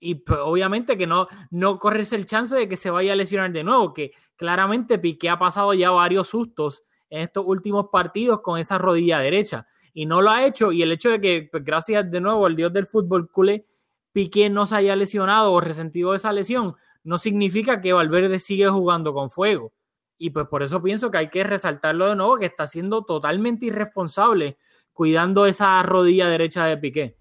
[0.01, 3.53] y pues, obviamente que no, no corres el chance de que se vaya a lesionar
[3.53, 8.59] de nuevo, que, claramente Piqué ha pasado ya varios sustos en estos últimos partidos con
[8.59, 12.11] esa rodilla derecha y no lo ha hecho y el hecho de que pues, gracias
[12.11, 13.67] de nuevo al dios del fútbol culé
[14.13, 19.15] Piqué no se haya lesionado o resentido esa lesión no significa que Valverde sigue jugando
[19.15, 19.73] con fuego
[20.19, 23.67] y pues por eso pienso que hay que resaltarlo de nuevo que está siendo totalmente
[23.67, 24.59] irresponsable
[24.93, 27.18] cuidando esa rodilla derecha de Piqué.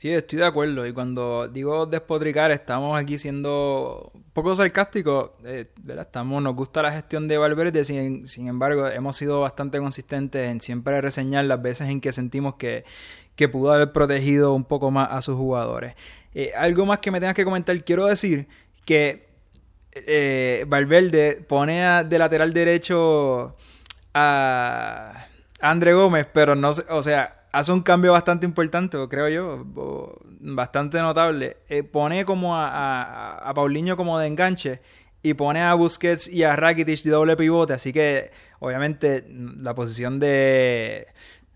[0.00, 0.86] Sí, estoy de acuerdo.
[0.86, 5.32] Y cuando digo despotricar, estamos aquí siendo un poco sarcásticos.
[5.44, 5.66] Eh,
[5.98, 10.62] estamos, nos gusta la gestión de Valverde, sin, sin, embargo, hemos sido bastante consistentes en
[10.62, 12.84] siempre reseñar las veces en que sentimos que,
[13.36, 15.96] que pudo haber protegido un poco más a sus jugadores.
[16.32, 18.48] Eh, algo más que me tengas que comentar, quiero decir
[18.86, 19.28] que
[19.92, 23.54] eh, Valverde pone de lateral derecho
[24.14, 25.26] a
[25.60, 29.66] André Gómez, pero no o sea, hace un cambio bastante importante, creo yo,
[30.40, 31.58] bastante notable.
[31.68, 34.80] Eh, pone como a, a, Paulinho como de enganche
[35.22, 40.18] y pone a Busquets y a Rakitic de doble pivote, así que obviamente la posición
[40.20, 41.06] de,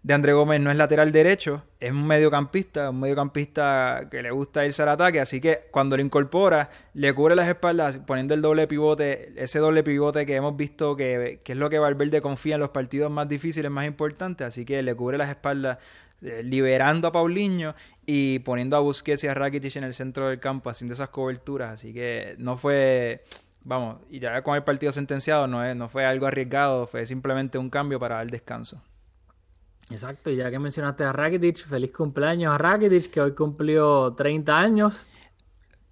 [0.04, 4.66] de André Gómez no es lateral derecho, es un mediocampista, un mediocampista que le gusta
[4.66, 8.66] irse al ataque, así que cuando lo incorpora, le cubre las espaldas poniendo el doble
[8.66, 12.68] pivote, ese doble pivote que hemos visto que, es lo que Valverde confía en los
[12.68, 15.78] partidos más difíciles, más importantes, así que le cubre las espaldas
[16.20, 20.38] eh, liberando a Paulinho y poniendo a Busquets y a Rakitic en el centro del
[20.38, 23.24] campo, haciendo esas coberturas, así que no fue
[23.62, 27.70] vamos, y ya con el partido sentenciado no, no fue algo arriesgado, fue simplemente un
[27.70, 28.82] cambio para dar descanso.
[29.90, 34.58] Exacto, y ya que mencionaste a Rakitic, feliz cumpleaños a Rakitic, que hoy cumplió 30
[34.58, 35.04] años.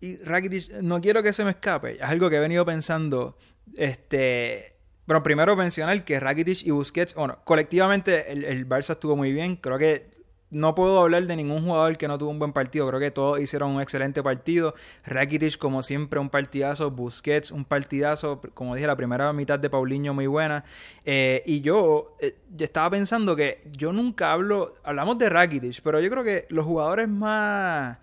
[0.01, 3.37] Y Rakitic, no quiero que se me escape, es algo que he venido pensando,
[3.77, 4.69] este...
[5.05, 9.57] Bueno, primero mencionar que Rakitic y Busquets, bueno, colectivamente el, el Barça estuvo muy bien,
[9.57, 10.11] creo que
[10.53, 12.87] no puedo hablar de ningún jugador que no tuvo un buen partido.
[12.87, 14.75] Creo que todos hicieron un excelente partido.
[15.05, 16.91] Rakitic, como siempre, un partidazo.
[16.91, 18.43] Busquets, un partidazo.
[18.53, 20.63] Como dije, la primera mitad de Paulinho muy buena.
[21.07, 24.75] Eh, y yo, eh, estaba pensando que yo nunca hablo.
[24.85, 27.99] Hablamos de Rakitic, pero yo creo que los jugadores más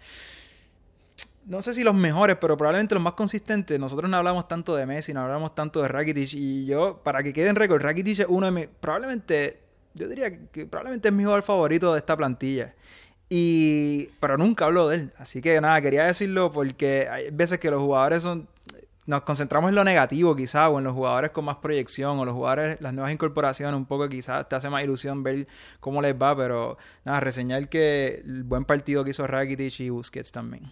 [1.46, 3.80] no sé si los mejores, pero probablemente los más consistentes.
[3.80, 6.34] Nosotros no hablamos tanto de Messi, no hablamos tanto de Rakitic.
[6.34, 8.68] Y yo, para que quede en récord, Rakitic es uno de mis.
[8.68, 9.69] Probablemente
[10.00, 12.74] yo diría que probablemente es mi jugador favorito de esta plantilla.
[13.30, 15.12] Y, pero nunca hablo de él.
[15.18, 18.48] Así que nada, quería decirlo porque hay veces que los jugadores son.
[19.06, 22.34] Nos concentramos en lo negativo, quizás, o en los jugadores con más proyección, o los
[22.36, 25.48] jugadores, las nuevas incorporaciones, un poco quizás te hace más ilusión ver
[25.80, 30.32] cómo les va, pero nada, reseñar que el buen partido que hizo Rakitic y Busquets
[30.32, 30.72] también.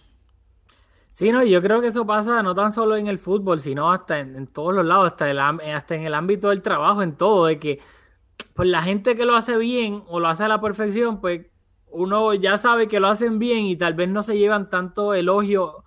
[1.10, 4.20] Sí, no, yo creo que eso pasa no tan solo en el fútbol, sino hasta
[4.20, 7.58] en, todos los lados, hasta, el, hasta en el ámbito del trabajo, en todo, de
[7.58, 7.80] que
[8.54, 11.46] pues la gente que lo hace bien o lo hace a la perfección, pues
[11.90, 15.84] uno ya sabe que lo hacen bien y tal vez no se llevan tanto elogio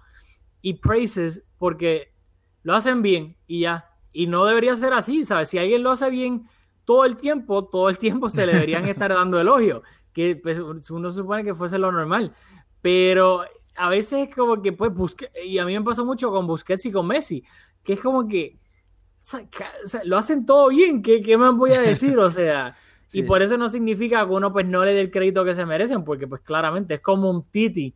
[0.62, 2.14] y praises porque
[2.64, 3.90] lo hacen bien y ya.
[4.14, 5.50] Y no debería ser así, ¿sabes?
[5.50, 6.48] Si alguien lo hace bien
[6.86, 9.84] todo el tiempo, todo el tiempo se le deberían estar dando elogio,
[10.14, 12.34] que pues, uno supone que fuese lo normal.
[12.82, 13.44] Pero
[13.76, 16.86] a veces es como que, pues, Busquets, y a mí me pasó mucho con Busquets
[16.86, 17.44] y con Messi,
[17.84, 18.61] que es como que
[20.04, 22.18] lo hacen todo bien, ¿qué, ¿qué, más voy a decir?
[22.18, 22.76] O sea,
[23.14, 25.66] y por eso no significa que uno pues no le dé el crédito que se
[25.66, 27.94] merecen, porque pues claramente es como un Titi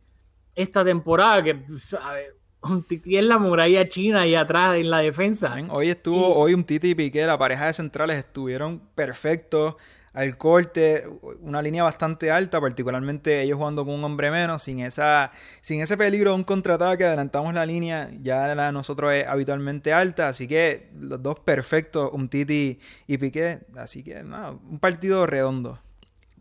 [0.54, 2.32] esta temporada, que ¿sabes?
[2.62, 5.56] un Titi es la muralla china ahí atrás en la defensa.
[5.70, 9.76] Hoy estuvo, hoy un Titi y Piqué, la pareja de centrales estuvieron perfectos
[10.16, 11.06] al corte,
[11.42, 15.98] una línea bastante alta, particularmente ellos jugando con un hombre menos, sin esa sin ese
[15.98, 20.48] peligro de un contraataque, adelantamos la línea, ya la de nosotros es habitualmente alta, así
[20.48, 25.78] que los dos perfectos, un Titi y Piqué, así que nada, un partido redondo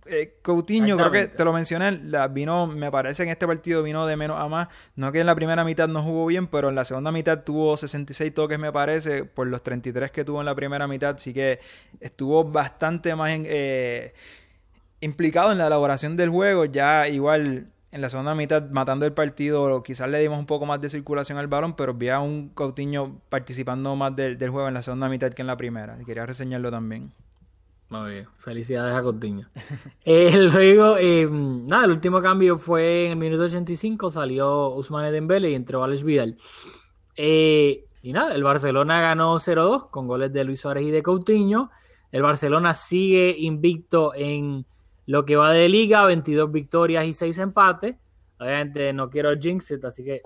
[0.08, 3.82] eh, Coutinho, creo que te lo mencioné, la vino, me parece que en este partido
[3.82, 4.68] vino de menos a más.
[4.96, 7.76] No que en la primera mitad no jugó bien, pero en la segunda mitad tuvo
[7.76, 11.16] 66 toques, me parece, por los 33 que tuvo en la primera mitad.
[11.16, 11.60] Así que
[12.00, 14.14] estuvo bastante más eh,
[15.02, 16.66] implicado en la elaboración del juego.
[16.66, 20.82] Ya igual en la segunda mitad, matando el partido, quizás le dimos un poco más
[20.82, 24.76] de circulación al balón, pero vi a un Coutinho participando más del, del juego en
[24.76, 25.98] la segunda mitad que en la primera.
[26.06, 27.12] Quería reseñarlo también.
[27.90, 29.48] Muy bien, felicidades a Coutinho.
[30.06, 35.52] eh, luego, eh, nada, el último cambio fue en el minuto 85, salió Usmane Dembele
[35.52, 36.36] y entró Alex Vidal.
[37.16, 41.70] Eh, y nada, el Barcelona ganó 0-2 con goles de Luis Suárez y de Coutinho.
[42.12, 44.66] El Barcelona sigue invicto en
[45.06, 47.96] lo que va de liga, 22 victorias y 6 empates.
[48.40, 50.22] Obviamente no quiero jinx así que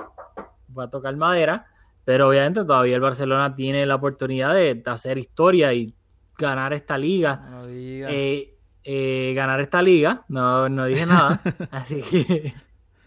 [0.67, 1.67] voy a tocar madera.
[2.05, 5.93] Pero obviamente todavía el Barcelona tiene la oportunidad de hacer historia y
[6.39, 7.61] ganar esta liga.
[7.67, 11.39] Eh, eh, ganar esta liga, no, no dije nada.
[11.71, 12.53] Así que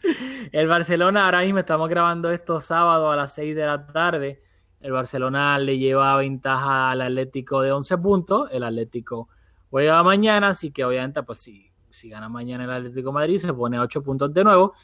[0.53, 4.41] el Barcelona, ahora mismo estamos grabando esto sábado a las 6 de la tarde.
[4.80, 8.49] El Barcelona le lleva ventaja al Atlético de 11 puntos.
[8.53, 9.28] El Atlético
[9.70, 13.55] juega mañana, así que obviamente, pues si, si gana mañana el Atlético de Madrid, se
[13.55, 14.74] pone a 8 puntos de nuevo.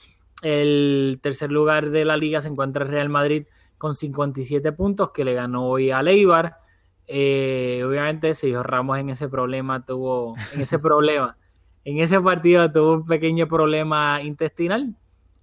[0.41, 3.47] El tercer lugar de la liga se encuentra el Real Madrid
[3.77, 6.59] con 57 puntos, que le ganó hoy a Leibar.
[7.09, 11.37] Eh, obviamente, Sergio Ramos en ese problema tuvo, en ese problema,
[11.85, 14.95] en ese partido tuvo un pequeño problema intestinal.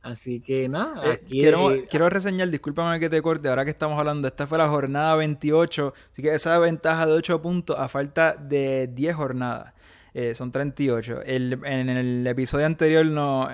[0.03, 3.97] Así que nada, Eh, quiero, eh, quiero reseñar, discúlpame que te corte, ahora que estamos
[3.97, 8.35] hablando, esta fue la jornada 28, así que esa ventaja de 8 puntos a falta
[8.35, 9.73] de 10 jornadas,
[10.17, 11.23] eh, son 38.
[11.25, 13.49] El, en el episodio anterior no,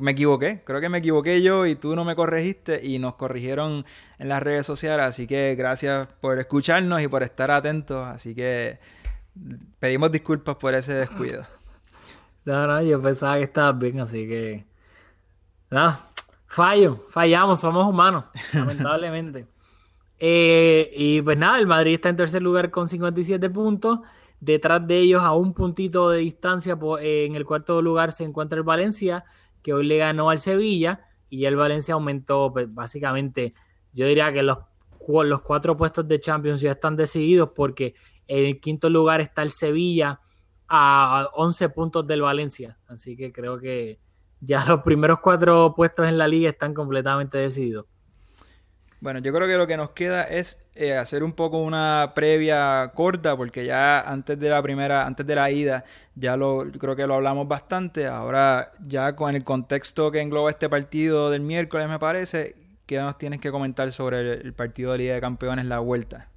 [0.00, 3.86] me equivoqué, creo que me equivoqué yo y tú no me corregiste y nos corrigieron
[4.18, 8.78] en las redes sociales, así que gracias por escucharnos y por estar atentos, así que
[9.80, 11.46] pedimos disculpas por ese descuido.
[12.44, 14.66] No, no, yo pensaba que estabas bien, así que.
[15.70, 16.00] Nada,
[16.46, 19.46] fallo, fallamos, somos humanos, lamentablemente.
[20.18, 24.00] Eh, y pues nada, el Madrid está en tercer lugar con 57 puntos.
[24.40, 28.64] Detrás de ellos, a un puntito de distancia, en el cuarto lugar se encuentra el
[28.64, 29.24] Valencia,
[29.62, 31.04] que hoy le ganó al Sevilla.
[31.28, 33.54] Y el Valencia aumentó, pues, básicamente,
[33.92, 34.58] yo diría que los,
[35.24, 37.94] los cuatro puestos de Champions ya están decididos, porque
[38.26, 40.20] en el quinto lugar está el Sevilla
[40.68, 42.78] a 11 puntos del Valencia.
[42.86, 43.98] Así que creo que
[44.40, 47.86] ya los primeros cuatro puestos en la liga están completamente decididos.
[49.00, 52.90] Bueno, yo creo que lo que nos queda es eh, hacer un poco una previa
[52.94, 55.84] corta, porque ya antes de la primera, antes de la ida,
[56.16, 58.08] ya lo creo que lo hablamos bastante.
[58.08, 63.16] Ahora, ya con el contexto que engloba este partido del miércoles, me parece, ¿qué nos
[63.18, 66.28] tienes que comentar sobre el, partido de Liga de Campeones, la vuelta?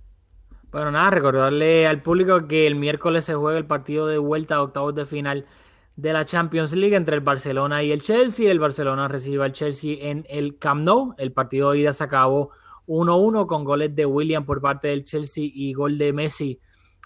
[0.72, 4.62] Bueno, nada, recordarle al público que el miércoles se juega el partido de vuelta a
[4.62, 5.46] octavos de final
[5.96, 8.50] de la Champions League entre el Barcelona y el Chelsea.
[8.50, 11.14] El Barcelona recibe al Chelsea en el Camp Nou.
[11.18, 12.52] El partido de ida se acabó
[12.88, 16.60] 1-1 con goles de William por parte del Chelsea y gol de Messi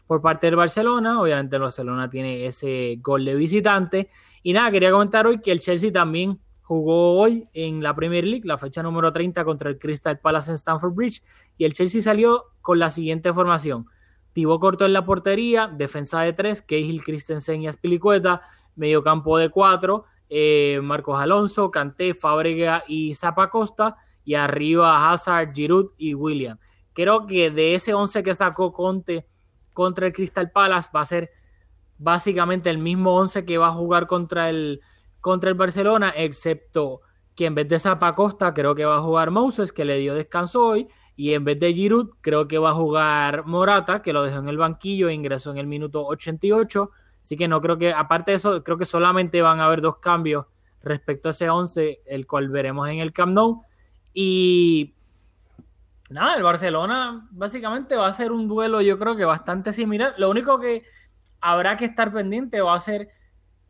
[0.08, 1.22] por parte del Barcelona.
[1.22, 4.10] Obviamente el Barcelona tiene ese gol de visitante.
[4.44, 8.46] Y nada, quería comentar hoy que el Chelsea también jugó hoy en la Premier League,
[8.46, 11.24] la fecha número 30 contra el Crystal Palace en Stamford Bridge.
[11.58, 13.88] Y el Chelsea salió con la siguiente formación.
[14.34, 18.42] Thibaut corto en la portería, defensa de tres, Cahill, Christensen y Aspilicueta,
[18.76, 25.92] medio campo de cuatro, eh, Marcos Alonso, Kanté, Fábrega y Zapacosta, y arriba Hazard, Giroud
[25.98, 26.58] y William.
[26.94, 29.28] Creo que de ese 11 que sacó Conte
[29.74, 31.30] contra el Crystal Palace va a ser
[31.98, 34.82] básicamente el mismo 11 que va a jugar contra el,
[35.22, 37.02] contra el Barcelona, excepto
[37.36, 40.66] que en vez de Zapacosta creo que va a jugar Moses, que le dio descanso
[40.66, 44.40] hoy, y en vez de Giroud creo que va a jugar Morata, que lo dejó
[44.40, 46.92] en el banquillo e ingresó en el minuto 88.
[47.26, 49.98] Así que no creo que, aparte de eso, creo que solamente van a haber dos
[49.98, 50.46] cambios
[50.84, 53.64] respecto a ese 11, el cual veremos en el Camp Nou.
[54.14, 54.94] Y
[56.12, 60.14] nada, el Barcelona básicamente va a ser un duelo, yo creo que bastante similar.
[60.20, 60.84] Lo único que
[61.42, 63.10] habrá que estar pendiente va a ser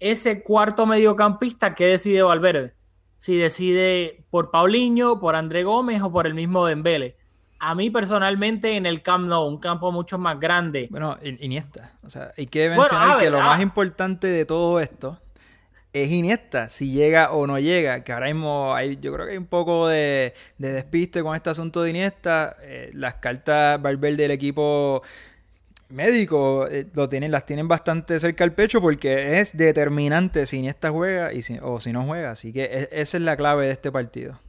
[0.02, 2.76] ese cuarto mediocampista que decide Valverde.
[3.20, 7.16] Si decide por Paulinho, por André Gómez o por el mismo Dembele.
[7.60, 10.88] A mí personalmente en el Camp Nou, un campo mucho más grande.
[10.92, 11.94] Bueno, Iniesta.
[12.04, 13.46] O sea, hay que mencionar ver, que lo ah.
[13.46, 15.20] más importante de todo esto
[15.94, 19.38] es Iniesta, si llega o no llega, que ahora mismo hay, yo creo que hay
[19.38, 22.58] un poco de, de despiste con este asunto de Iniesta.
[22.62, 25.02] Eh, las cartas Valverde del equipo
[25.90, 30.90] médico eh, lo tienen, las tienen bastante cerca al pecho porque es determinante si Iniesta
[30.90, 32.32] juega y si- o si no juega.
[32.32, 34.40] Así que e- esa es la clave de este partido.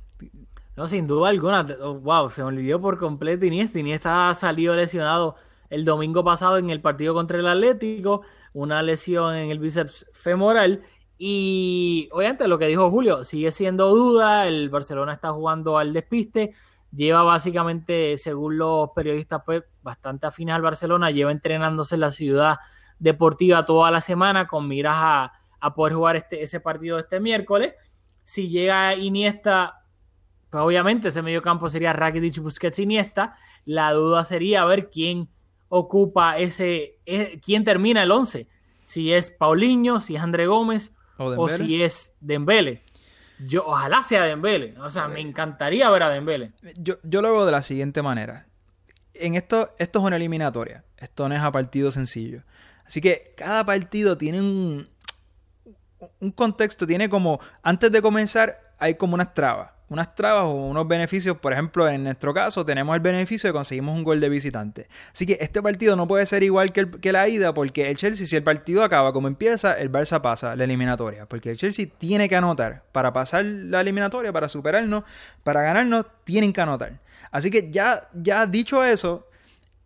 [0.77, 1.67] No, sin duda alguna.
[1.81, 3.79] Oh, wow, se olvidó por completo Iniesta.
[3.79, 5.37] Iniesta ha salido lesionado
[5.71, 8.23] el domingo pasado en el partido contra el Atlético.
[8.53, 10.83] Una lesión en el bíceps femoral.
[11.17, 14.47] Y obviamente lo que dijo Julio, sigue siendo duda.
[14.47, 16.55] El Barcelona está jugando al despiste.
[16.93, 21.11] Lleva básicamente, según los periodistas, pues bastante afines al Barcelona.
[21.11, 22.57] Lleva entrenándose en la ciudad
[22.99, 27.75] deportiva toda la semana con miras a, a poder jugar este, ese partido este miércoles.
[28.25, 29.76] Si llega Iniesta,
[30.57, 33.37] pues obviamente ese medio campo sería Rakitic, Busquets, Iniesta.
[33.67, 35.29] La duda sería ver quién
[35.69, 38.49] ocupa ese, eh, quién termina el 11.
[38.83, 42.83] Si es Paulinho, si es André Gómez ¿O si es Dembele.
[43.39, 44.75] Yo, ojalá sea Dembele.
[44.81, 46.53] O sea, me encantaría ver a Dembele.
[46.79, 48.47] Yo, yo lo veo de la siguiente manera.
[49.13, 50.87] En esto, esto es una eliminatoria.
[50.97, 52.45] Esto no es a partido sencillo.
[52.87, 54.89] Así que cada partido tiene un,
[56.19, 59.76] un contexto, tiene como, antes de comenzar, hay como unas trabas.
[59.89, 61.37] Unas trabas o unos beneficios.
[61.39, 64.89] Por ejemplo, en nuestro caso, tenemos el beneficio de conseguimos un gol de visitante.
[65.13, 68.27] Así que este partido no puede ser igual que, el- la ida, porque el Chelsea,
[68.27, 71.27] si el partido acaba como empieza, el Barça pasa la eliminatoria.
[71.27, 72.83] Porque el Chelsea tiene que anotar.
[72.91, 75.05] Para pasar la eliminatoria, para superarnos,
[75.45, 76.99] para ganarnos, tienen que anotar.
[77.31, 79.29] Así que ya, ya dicho eso,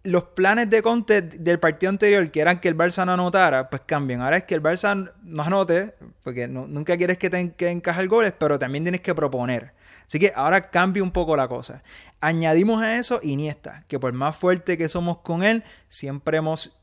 [0.03, 3.83] los planes de Conte del partido anterior, que eran que el Barça no anotara, pues
[3.85, 4.23] cambian.
[4.23, 5.95] Ahora es que el Barça no anote,
[6.25, 9.79] porque nunca quieres que, te, que encaje goles, pero también tienes que proponer.
[10.11, 11.85] Así que ahora cambia un poco la cosa.
[12.21, 16.77] Añadimos a eso Iniesta, que por más fuerte que somos con él, siempre hemos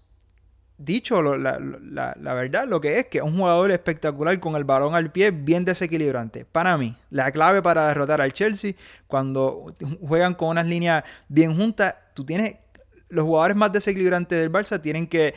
[0.78, 1.58] dicho la,
[2.34, 5.66] verdad, lo que es que es un jugador espectacular con el balón al pie, bien
[5.66, 6.46] desequilibrante.
[6.46, 8.76] Para mí, la clave para derrotar al Chelsea,
[9.08, 12.56] cuando juegan con unas líneas bien juntas, tú tienes
[13.10, 15.34] los jugadores más desequilibrantes del Barça tienen que,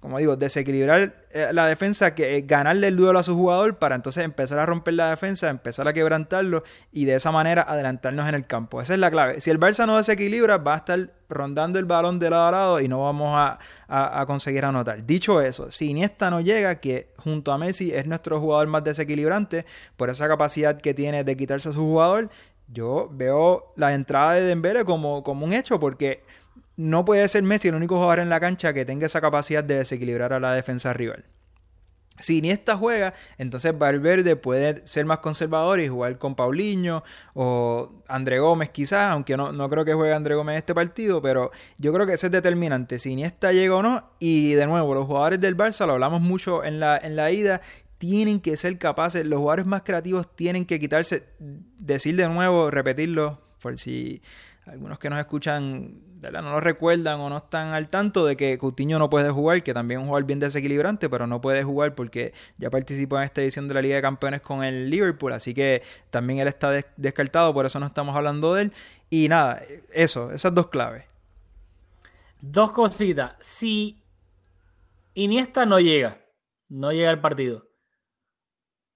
[0.00, 3.94] como digo, desequilibrar eh, la defensa, que eh, ganarle el duelo a su jugador para
[3.94, 8.34] entonces empezar a romper la defensa, empezar a quebrantarlo y de esa manera adelantarnos en
[8.34, 8.80] el campo.
[8.80, 9.40] Esa es la clave.
[9.40, 12.80] Si el Barça no desequilibra, va a estar rondando el balón de lado a lado
[12.80, 13.58] y no vamos a,
[13.88, 15.04] a conseguir anotar.
[15.06, 19.64] Dicho eso, si Iniesta no llega, que junto a Messi es nuestro jugador más desequilibrante
[19.96, 22.28] por esa capacidad que tiene de quitarse a su jugador,
[22.68, 26.22] yo veo la entrada de Dembélé como, como un hecho porque
[26.76, 29.76] no puede ser Messi el único jugador en la cancha que tenga esa capacidad de
[29.76, 31.24] desequilibrar a la defensa rival.
[32.18, 37.02] Si Iniesta juega, entonces Valverde puede ser más conservador y jugar con Paulinho
[37.34, 41.20] o André Gómez quizás, aunque no, no creo que juegue André Gómez en este partido,
[41.20, 44.10] pero yo creo que ese es determinante, si Iniesta llega o no.
[44.20, 47.60] Y de nuevo, los jugadores del Barça, lo hablamos mucho en la, en la ida,
[47.98, 51.24] tienen que ser capaces, los jugadores más creativos tienen que quitarse,
[51.78, 54.22] decir de nuevo, repetirlo, por si
[54.66, 58.98] algunos que nos escuchan no lo recuerdan o no están al tanto de que Coutinho
[58.98, 62.32] no puede jugar, que también es un jugador bien desequilibrante, pero no puede jugar porque
[62.58, 65.82] ya participó en esta edición de la Liga de Campeones con el Liverpool, así que
[66.10, 68.72] también él está descartado, por eso no estamos hablando de él.
[69.10, 71.04] Y nada, eso, esas dos claves.
[72.40, 73.34] Dos cositas.
[73.40, 74.00] Si
[75.14, 76.18] Iniesta no llega,
[76.68, 77.68] no llega al partido,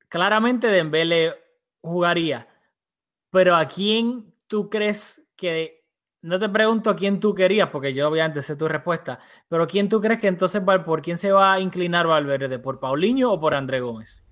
[0.08, 1.34] claramente Dembele
[1.80, 2.48] jugaría,
[3.30, 5.86] pero ¿a quién tú crees que
[6.22, 10.00] no te pregunto quién tú querías, porque yo obviamente sé tu respuesta, pero quién tú
[10.00, 13.80] crees que entonces por quién se va a inclinar Valverde, por Paulinho o por André
[13.80, 14.22] Gómez?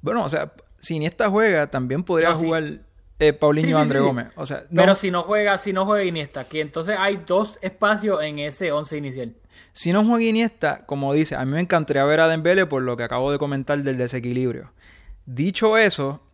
[0.00, 2.82] Bueno, o sea, si Iniesta juega, también podría jugar
[3.18, 4.28] eh, Paulinho o André Gómez.
[4.36, 8.22] O sea, Pero si no juega, si no juega Iniesta, que entonces hay dos espacios
[8.22, 9.34] en ese once inicial.
[9.72, 12.96] Si no juega Iniesta, como dice, a mí me encantaría ver a Dembele por lo
[12.96, 14.72] que acabo de comentar del desequilibrio.
[15.24, 16.25] Dicho eso,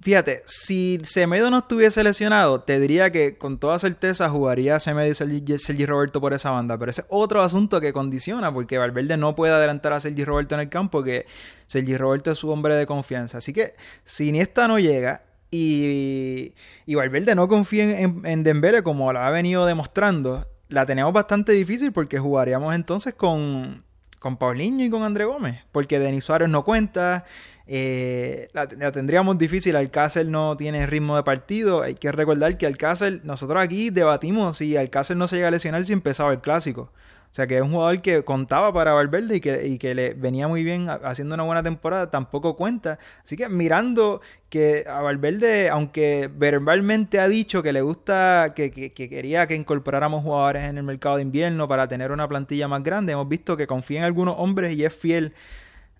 [0.00, 5.58] Fíjate, si Semedo no estuviese lesionado, te diría que con toda certeza jugaría Semedo y
[5.58, 6.78] Sergi, Roberto por esa banda.
[6.78, 10.54] Pero ese es otro asunto que condiciona, porque Valverde no puede adelantar a Sergi Roberto
[10.54, 11.26] en el campo, que
[11.66, 13.38] Sergi Roberto es su hombre de confianza.
[13.38, 13.74] Así que
[14.04, 16.52] si Iniesta no llega y,
[16.86, 21.52] y Valverde no confía en, en Dembele como lo ha venido demostrando, la tenemos bastante
[21.52, 23.82] difícil porque jugaríamos entonces con,
[24.18, 27.24] con Paulinho y con André Gómez, porque Denis Suárez no cuenta.
[27.70, 29.76] Eh, la, tendríamos difícil.
[29.76, 31.82] Alcácer no tiene ritmo de partido.
[31.82, 35.84] Hay que recordar que Alcácer, nosotros aquí debatimos si Alcácer no se llega a lesionar
[35.84, 36.90] si empezaba el clásico.
[37.30, 40.14] O sea que es un jugador que contaba para Valverde y que, y que le
[40.14, 42.98] venía muy bien haciendo una buena temporada, tampoco cuenta.
[43.22, 48.92] Así que mirando que a Valverde, aunque verbalmente ha dicho que le gusta, que, que,
[48.92, 53.12] quería que incorporáramos jugadores en el mercado de invierno para tener una plantilla más grande,
[53.12, 55.34] hemos visto que confía en algunos hombres y es fiel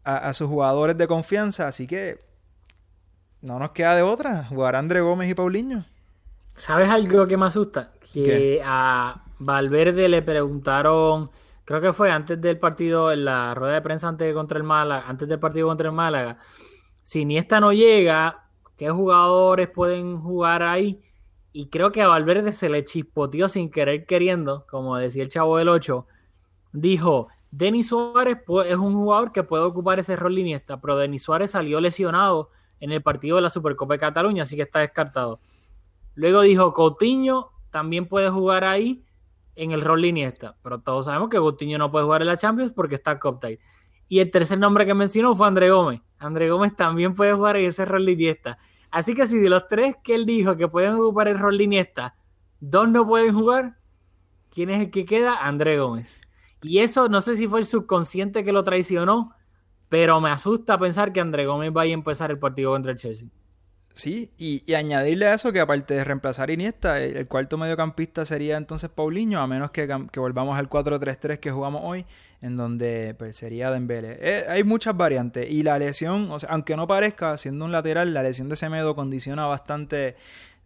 [0.08, 2.18] a, sus jugadores de confianza, así que
[3.42, 5.84] no nos queda de otra, jugar André Gómez y Paulinho.
[6.56, 7.92] ¿Sabes algo que me asusta?
[8.12, 11.30] Que a Valverde le preguntaron,
[11.64, 15.04] creo que fue antes del partido, en la rueda de prensa antes contra el Málaga,
[15.06, 16.38] antes del partido contra el Málaga,
[17.02, 21.02] si Iniesta no llega, ¿qué jugadores pueden jugar ahí?
[21.52, 25.58] Y creo que a Valverde se le chispoteó sin querer queriendo, como decía el chavo
[25.58, 26.06] del 8,
[26.72, 31.52] dijo, Denis Suárez es un jugador que puede ocupar ese rol Iniesta, pero Denis Suárez
[31.52, 35.40] salió lesionado en el partido de la Supercopa de Cataluña, así que está descartado.
[36.14, 39.04] Luego dijo Coutinho también puede jugar ahí
[39.54, 42.72] en el rol Iniesta, pero todos sabemos que Coutinho no puede jugar en la Champions
[42.72, 43.60] porque está Coptide.
[44.08, 46.00] Y el tercer nombre que mencionó fue André Gómez.
[46.18, 48.58] André Gómez también puede jugar en ese rol Iniesta.
[48.90, 52.14] Así que si de los tres que él dijo que pueden ocupar el rol Iniesta,
[52.60, 53.78] dos no pueden jugar,
[54.50, 55.46] ¿quién es el que queda?
[55.46, 56.20] André Gómez.
[56.62, 59.34] Y eso no sé si fue el subconsciente que lo traicionó,
[59.88, 63.28] pero me asusta pensar que André Gómez vaya a empezar el partido contra el Chelsea.
[63.98, 68.90] Sí, y, añadirle a eso que aparte de reemplazar Iniesta, el, cuarto mediocampista sería entonces
[68.90, 72.06] Paulinho, a menos que, volvamos al 4-3-3 que jugamos hoy,
[72.40, 74.18] en donde pues, sería Dembele.
[74.20, 78.14] Eh, hay muchas variantes y la lesión, o sea, aunque no parezca, siendo un lateral,
[78.14, 80.14] la lesión de Semedo condiciona bastante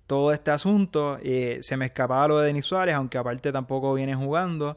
[0.07, 1.19] todo este asunto.
[1.23, 4.77] Eh, se me escapaba lo de Denis Suárez, aunque aparte tampoco viene jugando.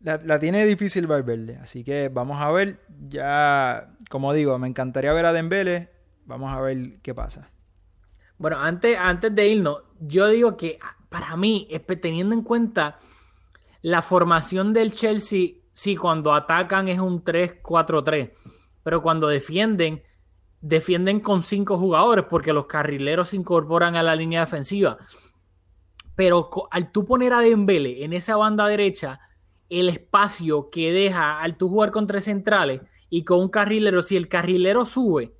[0.00, 2.80] La, tiene difícil Valverde, así que vamos a ver.
[3.08, 5.90] Ya, como digo, me encantaría ver a Dembele.
[6.26, 7.50] Vamos a ver qué pasa.
[8.38, 10.78] Bueno, antes, antes de irnos, yo digo que
[11.08, 11.68] para mí,
[12.00, 12.98] teniendo en cuenta
[13.82, 18.32] la formación del Chelsea, sí, cuando atacan es un 3-4-3,
[18.82, 20.02] pero cuando defienden,
[20.60, 24.98] defienden con cinco jugadores porque los carrileros se incorporan a la línea defensiva.
[26.14, 29.20] Pero al tú poner a Dembele en esa banda derecha,
[29.68, 34.16] el espacio que deja al tú jugar con tres centrales y con un carrilero, si
[34.16, 35.32] el carrilero sube,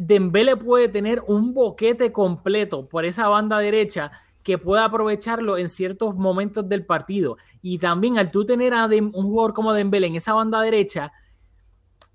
[0.00, 4.10] Dembele puede tener un boquete completo por esa banda derecha
[4.42, 7.36] que pueda aprovecharlo en ciertos momentos del partido.
[7.62, 11.12] Y también al tú tener a un jugador como Dembele en esa banda derecha,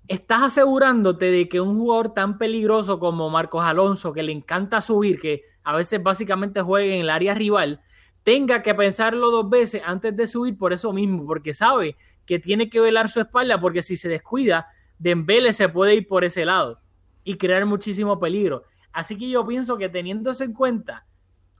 [0.08, 5.18] estás asegurándote de que un jugador tan peligroso como Marcos Alonso, que le encanta subir,
[5.20, 7.80] que a veces básicamente juega en el área rival,
[8.22, 11.96] tenga que pensarlo dos veces antes de subir por eso mismo, porque sabe
[12.26, 14.68] que tiene que velar su espalda, porque si se descuida,
[14.98, 16.80] Dembele se puede ir por ese lado
[17.24, 18.64] y crear muchísimo peligro.
[18.92, 21.06] Así que yo pienso que teniendo eso en cuenta,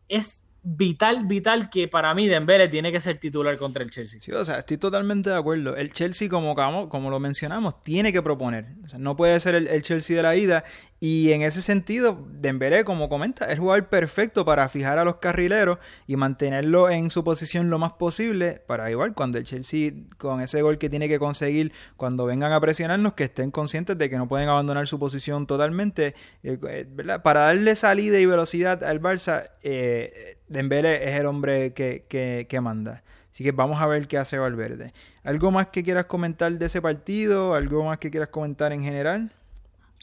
[0.09, 4.21] es vital, vital que para mí Dembele tiene que ser titular contra el Chelsea.
[4.21, 5.77] Sí, o sea, estoy totalmente de acuerdo.
[5.77, 6.55] El Chelsea, como,
[6.89, 8.67] como lo mencionamos, tiene que proponer.
[8.85, 10.65] O sea, no puede ser el, Chelsea de la ida.
[11.01, 15.79] Y en ese sentido, Dembélé, como comenta, es jugador perfecto para fijar a los carrileros
[16.07, 20.63] y mantenerlo en su posición lo más posible para igual cuando el Chelsea, con ese
[20.63, 24.29] gol que tiene que conseguir, cuando vengan a presionarnos, que estén conscientes de que no
[24.29, 26.15] pueden abandonar su posición totalmente.
[26.45, 26.87] Eh, eh,
[27.25, 32.05] para darle salida y velocidad al Barça, eh, Dembélé es el hombre que,
[32.49, 33.03] que, manda.
[33.33, 34.93] Así que vamos a ver qué hace Valverde.
[35.25, 37.55] ¿Algo más que quieras comentar de ese partido?
[37.55, 39.33] ¿Algo más que quieras comentar en general?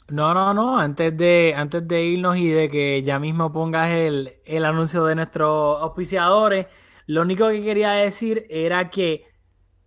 [0.08, 0.78] No, no, no.
[0.78, 5.80] Antes de, antes de irnos y de que ya mismo pongas el, anuncio de nuestros
[5.80, 6.66] auspiciadores,
[7.06, 9.24] lo único que quería decir era que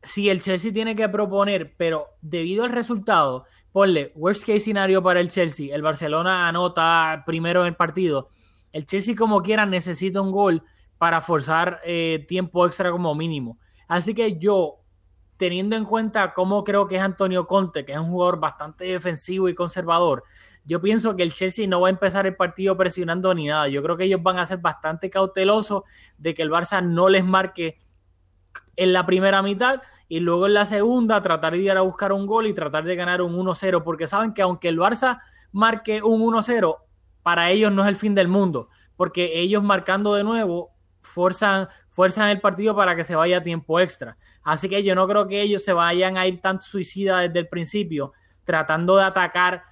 [0.02, 5.20] si el Chelsea tiene que proponer, pero debido al resultado, ponle worst case scenario para
[5.20, 8.30] el Chelsea, el Barcelona anota primero en el partido,
[8.74, 10.64] el Chelsea como quiera necesita un gol
[10.98, 13.58] para forzar eh, tiempo extra como mínimo.
[13.88, 14.80] Así que yo
[15.38, 19.50] teniendo en cuenta cómo creo que es Antonio Conte, que es un jugador bastante defensivo
[19.50, 20.24] y conservador,
[20.66, 23.68] yo pienso que el Chelsea no va a empezar el partido presionando ni nada.
[23.68, 25.84] Yo creo que ellos van a ser bastante cautelosos
[26.18, 27.78] de que el Barça no les marque
[28.76, 32.26] en la primera mitad y luego en la segunda tratar de ir a buscar un
[32.26, 35.20] gol y tratar de ganar un 1-0, porque saben que aunque el Barça
[35.52, 36.78] marque un 1-0,
[37.24, 40.72] para ellos no es el fin del mundo, porque ellos marcando de nuevo
[41.02, 44.18] fuerzan, fuerzan el partido para que se vaya a tiempo extra.
[44.44, 47.48] Así que yo no creo que ellos se vayan a ir tan suicida desde el
[47.48, 48.14] principio,
[48.44, 49.64] tratando de atacar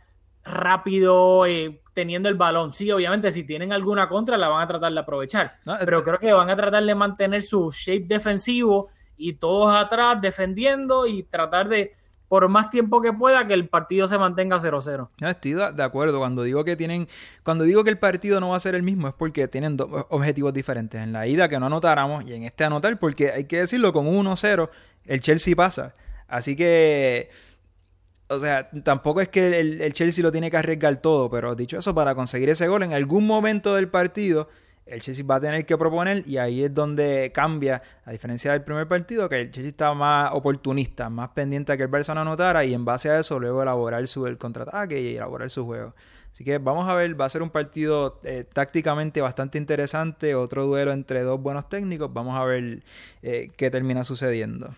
[0.44, 2.74] rápido, eh, teniendo el balón.
[2.74, 5.56] Sí, obviamente, si tienen alguna contra, la van a tratar de aprovechar.
[5.86, 11.06] pero creo que van a tratar de mantener su shape defensivo y todos atrás defendiendo
[11.06, 11.94] y tratar de
[12.32, 15.10] por más tiempo que pueda que el partido se mantenga 0-0.
[15.20, 16.18] Estoy de acuerdo.
[16.20, 17.10] Cuando digo que tienen,
[17.44, 20.06] cuando digo que el partido no va a ser el mismo, es porque tienen dos
[20.08, 21.02] objetivos diferentes.
[21.02, 24.06] En la ida que no anotáramos y en este anotar, porque hay que decirlo, con
[24.06, 24.70] 1-0
[25.08, 25.94] el Chelsea pasa.
[26.30, 27.30] Así que.
[28.30, 31.78] O sea, tampoco es que el, el Chelsea lo tiene que arriesgar todo, pero dicho
[31.80, 34.48] eso, para conseguir ese gol en algún momento del partido
[34.92, 38.62] el Chelsea va a tener que proponer y ahí es donde cambia, a diferencia del
[38.62, 42.22] primer partido, que el Chelsea estaba más oportunista, más pendiente a que el Barça no
[42.22, 45.96] anotara y en base a eso luego elaborar su, el contraataque y elaborar su juego.
[46.34, 50.66] Así que vamos a ver, va a ser un partido eh, tácticamente bastante interesante, otro
[50.66, 52.84] duelo entre dos buenos técnicos, vamos a ver
[53.22, 54.76] eh, qué termina sucediendo.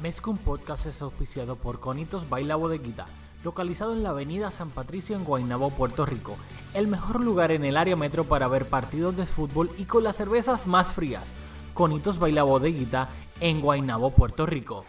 [0.00, 3.06] Mezcum Podcast es auspiciado por Conitos Baila Bodeguita
[3.46, 6.36] localizado en la avenida San Patricio en Guaynabo, Puerto Rico,
[6.74, 10.16] el mejor lugar en el área metro para ver partidos de fútbol y con las
[10.16, 11.32] cervezas más frías.
[11.72, 13.08] Conitos Baila Bodeguita
[13.40, 14.84] en Guaynabo, Puerto Rico.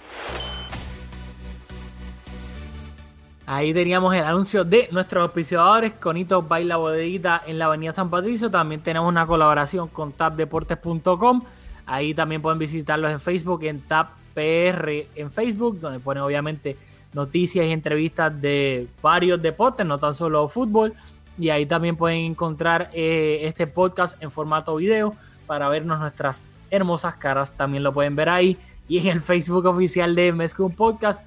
[3.45, 8.49] Ahí teníamos el anuncio de nuestros auspiciadores, Conitos Baila Bodeguita en la avenida San Patricio.
[8.49, 11.43] También tenemos una colaboración con tapdeportes.com.
[11.85, 16.75] Ahí también pueden visitarlos en Facebook, en TapPR en Facebook, donde ponen obviamente
[17.13, 20.93] noticias y entrevistas de varios deportes, no tan solo fútbol.
[21.39, 25.13] Y ahí también pueden encontrar eh, este podcast en formato video
[25.45, 27.51] para vernos nuestras hermosas caras.
[27.51, 28.57] También lo pueden ver ahí.
[28.87, 31.23] Y en el Facebook oficial de Mezcum Podcast.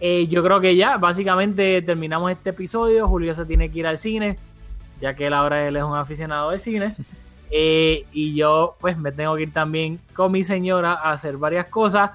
[0.00, 3.06] Eh, yo creo que ya, básicamente terminamos este episodio.
[3.06, 4.36] Julio se tiene que ir al cine,
[5.00, 6.96] ya que él ahora él es un aficionado de cine.
[7.54, 11.66] Eh, y yo, pues, me tengo que ir también con mi señora a hacer varias
[11.66, 12.12] cosas.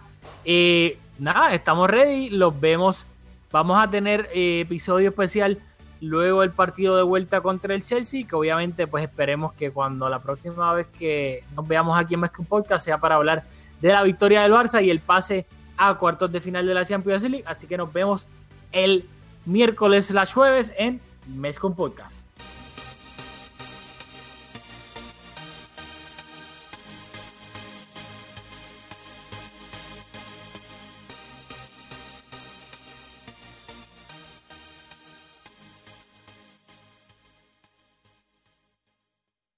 [1.20, 2.30] Nada, estamos ready.
[2.30, 3.06] Los vemos
[3.52, 5.58] Vamos a tener eh, episodio especial
[6.02, 10.20] luego el partido de vuelta contra el Chelsea, que obviamente pues esperemos que cuando la
[10.20, 13.44] próxima vez que nos veamos aquí en Mesco Podcast sea para hablar
[13.80, 15.46] de la victoria del Barça y el pase
[15.78, 17.46] a cuartos de final de la Champions League.
[17.48, 18.28] Así que nos vemos
[18.74, 19.06] el
[19.46, 22.17] miércoles slash jueves en Mes con Podcast.